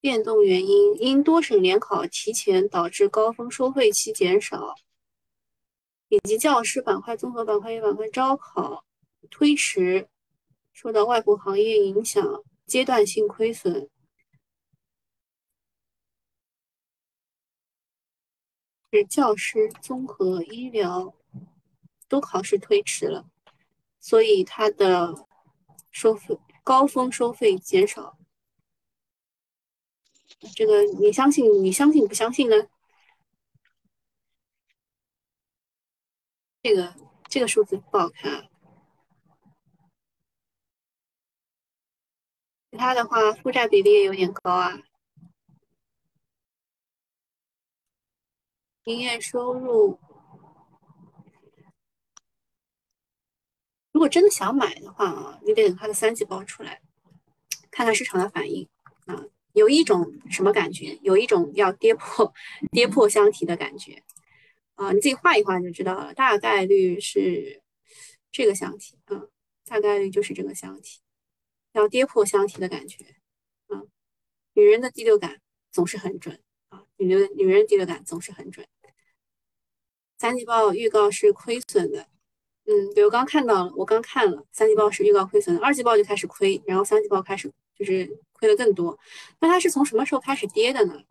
[0.00, 4.74] 变动原因：因多省联考提前，导致高峰收费期减少。
[6.10, 8.82] 以及教师板块、综合板块、与板块招考
[9.28, 10.08] 推迟，
[10.72, 13.90] 受到外部行业影响，阶段性亏损，
[18.90, 21.14] 是教师、综合、医疗
[22.08, 23.28] 都考试推迟了，
[24.00, 25.14] 所以它的
[25.90, 28.17] 收费高峰收费减少。
[30.54, 31.62] 这个你相信？
[31.62, 32.56] 你相信不相信呢？
[36.62, 36.94] 这个
[37.28, 38.48] 这个数字不好看啊，
[42.70, 44.78] 其他的话负债比例也有点高啊。
[48.84, 49.98] 营业收入，
[53.92, 56.80] 如果真的想买的话啊，你得等它的三季报出来，
[57.70, 58.68] 看看市场的反应。
[59.58, 60.98] 有一种什么感觉？
[61.02, 62.32] 有一种要跌破
[62.70, 64.02] 跌破箱体的感觉。
[64.76, 67.60] 啊，你自己画一画就知道了，大概率是
[68.30, 69.26] 这个箱体啊，
[69.66, 71.00] 大概率就是这个箱体，
[71.72, 73.16] 要跌破箱体的感觉
[73.66, 73.82] 啊。
[74.52, 75.40] 女人的第六感
[75.72, 78.64] 总是很准啊，女人女人第六感总是很准。
[80.16, 82.08] 三季报预告是亏损的，
[82.66, 88.98] 嗯，对我刚看到了，我刚看了三季报是预告亏损的，二季报就开始亏，然后三季报开始就是亏的更多。
[89.40, 91.02] 那它是从什么时候开始跌的呢？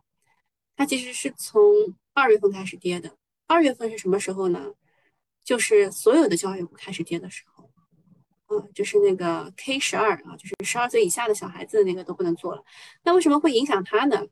[0.75, 1.61] 它其实是从
[2.13, 3.11] 二月份开始跌的。
[3.47, 4.73] 二月份是什么时候呢？
[5.43, 7.69] 就是所有的教育股开始跌的时候，
[8.49, 12.63] 嗯，就是那个 K 十二啊，就是十二岁以下的小孩子那个都不能做了。
[13.03, 14.27] 那为什么会影响它呢？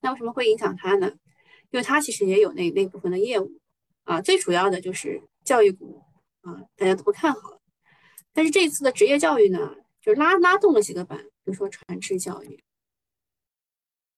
[0.00, 1.12] 那为什么会影响它呢？
[1.70, 3.60] 因为它其实也有那那部分的业务
[4.04, 6.02] 啊，最主要的就是教育股
[6.40, 7.60] 啊，大家都不看好。
[8.32, 9.76] 但是这次的职业教育呢，
[10.06, 12.62] 就拉拉动了几个板，比如说传智教育，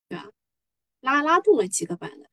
[0.07, 0.31] 对吧？
[1.01, 2.29] 拉拉动了几个板的。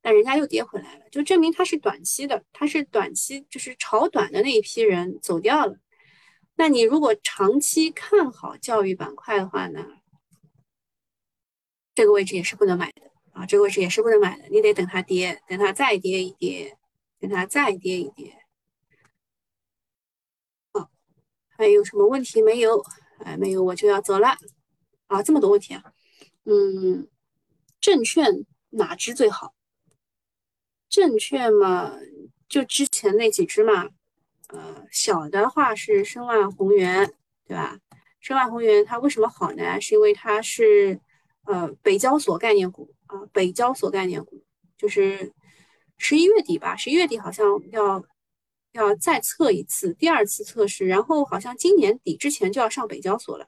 [0.00, 5.78] 但人家又跌回来了，就证明它是短期的，它是短期就是炒短的那一批人走掉了。
[6.56, 9.86] 那你如果长期看好教育板块的话呢，
[11.94, 16.76] 这个位置也是不能买的啊，这个位置也是不能买的，你得等它跌，等它再跌一跌，
[17.20, 18.44] 等它再跌一跌。
[20.72, 20.90] 好，
[21.62, 22.84] 还有什么问题没有？
[23.24, 24.36] 哎，没有，我就要走了。
[25.06, 25.84] 啊，这么多问题啊，
[26.44, 27.06] 嗯，
[27.80, 29.54] 证券哪只最好？
[30.88, 31.96] 证券嘛，
[32.48, 33.88] 就之前那几只嘛，
[34.48, 37.14] 呃，小的话是申万宏源，
[37.46, 37.78] 对吧？
[38.20, 39.80] 申万宏源它为什么好呢？
[39.80, 40.98] 是因为它是
[41.44, 44.44] 呃北交所概念股啊，北交所概念股，
[44.76, 45.32] 就是
[45.96, 48.04] 十一月底吧，十一月底好像要
[48.72, 53.46] 要再测一次，第二次测试，然后好像今年底之前就要上北交所了。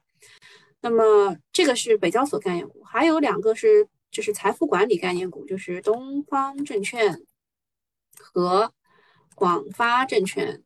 [0.81, 7.21] 那么这个是北交所概念股，还有两个是就是财富管理概念股，就是东方证券。
[8.17, 8.71] 和
[9.35, 10.63] 广发证券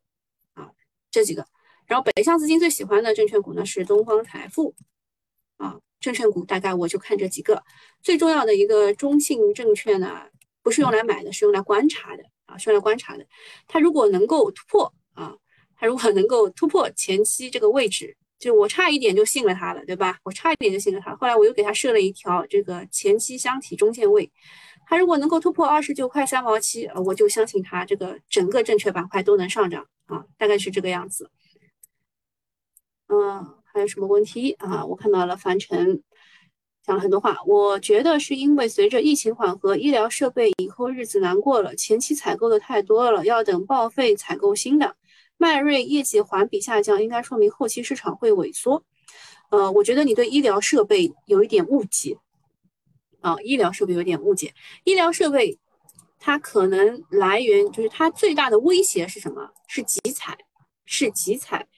[0.54, 0.70] 啊
[1.10, 1.44] 这几个，
[1.84, 4.76] 然后北向资金最喜欢的证券股呢是东方财富
[5.56, 7.64] 啊，证券股大概我就看这几个。
[8.02, 10.28] 最重要的一个中信证券呢，
[10.62, 13.26] 不是用来买的，是用来观察的啊，是用来观察的。
[13.68, 15.34] 它如果能够突破啊，
[15.76, 20.18] 它如果能够突破前期这个位置，就我差一点就信了它了，对吧？
[20.24, 24.30] 我差一点就信了它，后来我又给它设了一条这个前期箱体中线位。
[24.86, 31.30] 它如果能够突破二十九块三毛七，呃，我就相信它这个整个证券板块都能上涨啊，大概是这个样子。
[33.06, 34.84] 嗯，还有什么问题啊？
[34.84, 36.02] 我看到了樊晨
[36.90, 44.96] 讲了很多话，我觉得是因为随着疫情缓和，医疗设备以后日子难过了，前期采购的太多了，要等报废采购新的。
[45.36, 48.82] 迈瑞业绩环比下降，应该说明后期市场会萎缩。
[49.52, 52.18] 呃，我觉得你对医疗设备有一点误解。
[53.20, 54.52] 啊，医疗设备有点误解。
[54.82, 55.56] 医疗设备
[56.18, 59.48] 它可能来源就是它最大的威胁是什么？
[59.68, 60.36] 是集采，
[60.84, 61.68] 是集采。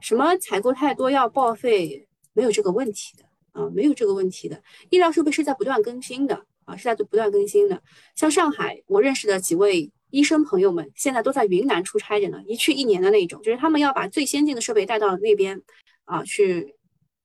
[0.00, 2.08] 什么采购太多要报废？
[2.32, 4.62] 没有这个问题的啊，没有这个问题的。
[4.90, 7.82] 医疗设备是在不断更新的啊，是在不断更新的。
[8.14, 15.62] 像上海，我认识的几位医生朋友们，现在都在云南出差着呢，一去一年的那种，就是他们要把最先进的设备带到那边
[16.04, 16.74] 啊，去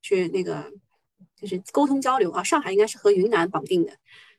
[0.02, 0.72] 去那个。
[1.40, 3.92] 就是沟通交流啊，上海应该是和云南绑定的，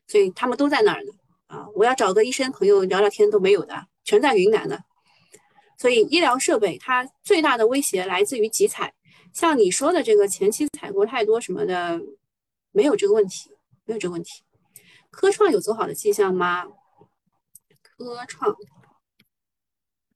[0.05, 1.11] 所以他们都在那儿呢
[1.47, 1.65] 啊。
[1.73, 4.77] 我要找个医生朋友聊聊天都没有的，全在云南呢。
[5.77, 8.93] 所以医疗设备它最大的威胁来自于集采，
[9.39, 11.97] 像你说的这个前期采购太多什么的，
[12.71, 14.43] 没有这个问题，没有这个问题。
[15.09, 16.65] 科创有走好的迹象吗？
[17.81, 18.53] 科创，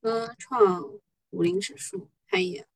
[0.01, 0.83] 科创
[1.29, 2.67] 五零指数看一眼，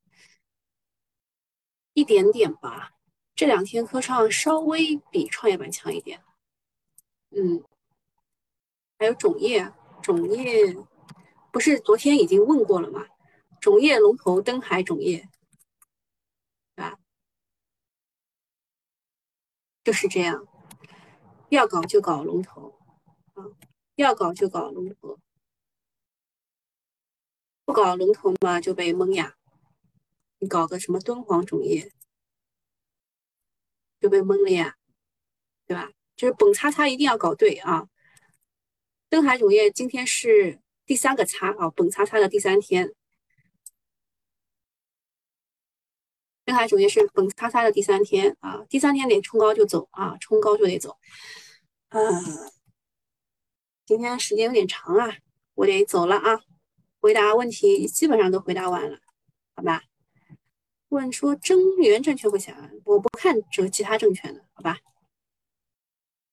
[1.91, 2.93] 一点点吧。
[3.36, 6.24] 这两天科创稍微比创业板强一点，
[7.32, 7.62] 嗯，
[8.98, 9.70] 还有种业，
[10.02, 10.78] 种业
[11.52, 13.06] 不是昨天已经问过了吗？
[13.60, 15.28] 种业龙头登海种业，
[16.76, 16.98] 对吧？
[19.88, 20.46] 就是这样，
[21.48, 22.78] 要搞就搞龙头，
[23.36, 23.46] 啊，
[23.96, 25.18] 要搞就搞龙头，
[27.64, 29.38] 不搞龙头嘛就被蒙呀。
[30.40, 31.94] 你搞个什么敦煌种业？
[34.02, 34.76] 就被蒙了呀，
[35.66, 35.90] 对吧？
[36.18, 37.88] 就是本叉叉一定要搞对啊！
[39.08, 42.94] 登海种业今天是第三个叉啊，本叉叉的第三天。
[46.48, 50.98] 登海种业是本叉叉的第三天啊，第三天得冲高就走啊，冲高就得走。
[51.89, 52.00] 啊，
[53.86, 55.18] 今天时间有点长啊，
[55.56, 56.39] 我得走了啊。
[57.02, 58.98] 回答问题基本上都回答完了，
[59.58, 59.84] 好吧？
[60.88, 64.76] 问说中原证券会下，我不看这个其他证券的，好吧？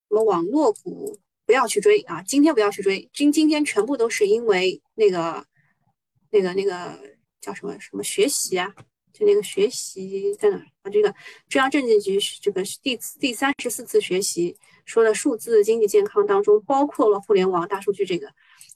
[0.08, 5.44] 什么网络股不要去追啊，今天不要去追，今今天全部都是因为那个
[6.30, 7.00] 那个那个
[7.40, 8.72] 叫什么什么学习啊，
[9.14, 10.90] 就那个学习在哪啊？
[10.90, 11.08] 这个
[11.48, 18.28] 中央政治局这个第第三十四次学习说的数字经济健康当中包括了互联网、大数据这个。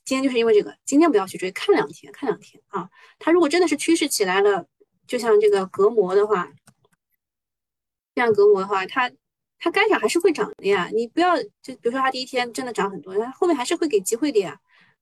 [0.04, 2.88] 今天就是因为这个，今天不要去追，看两天，看两天啊。
[3.18, 4.64] 它如果真的是趋势起来了，
[5.06, 6.50] 就像这个隔膜的话，
[8.14, 9.10] 这样隔膜的话，它
[9.58, 10.88] 它该涨还是会涨的呀。
[10.94, 14.58] 你不要就比如说它第一天真的涨很多，它后面还是会给机会的呀，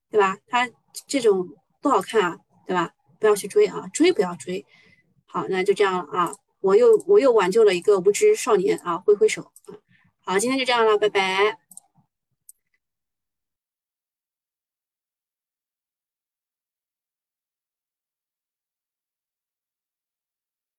[0.09, 0.37] 对吧？
[0.47, 0.69] 它
[1.07, 1.47] 这种
[1.79, 2.91] 不好看啊，对吧？
[3.19, 4.65] 不要去追啊，追不要追。
[5.27, 6.33] 好，那就这样了啊。
[6.59, 9.77] 我又我又挽救了一个无知少年啊，挥挥手啊。
[10.25, 11.66] 好，今天就这样了，拜拜。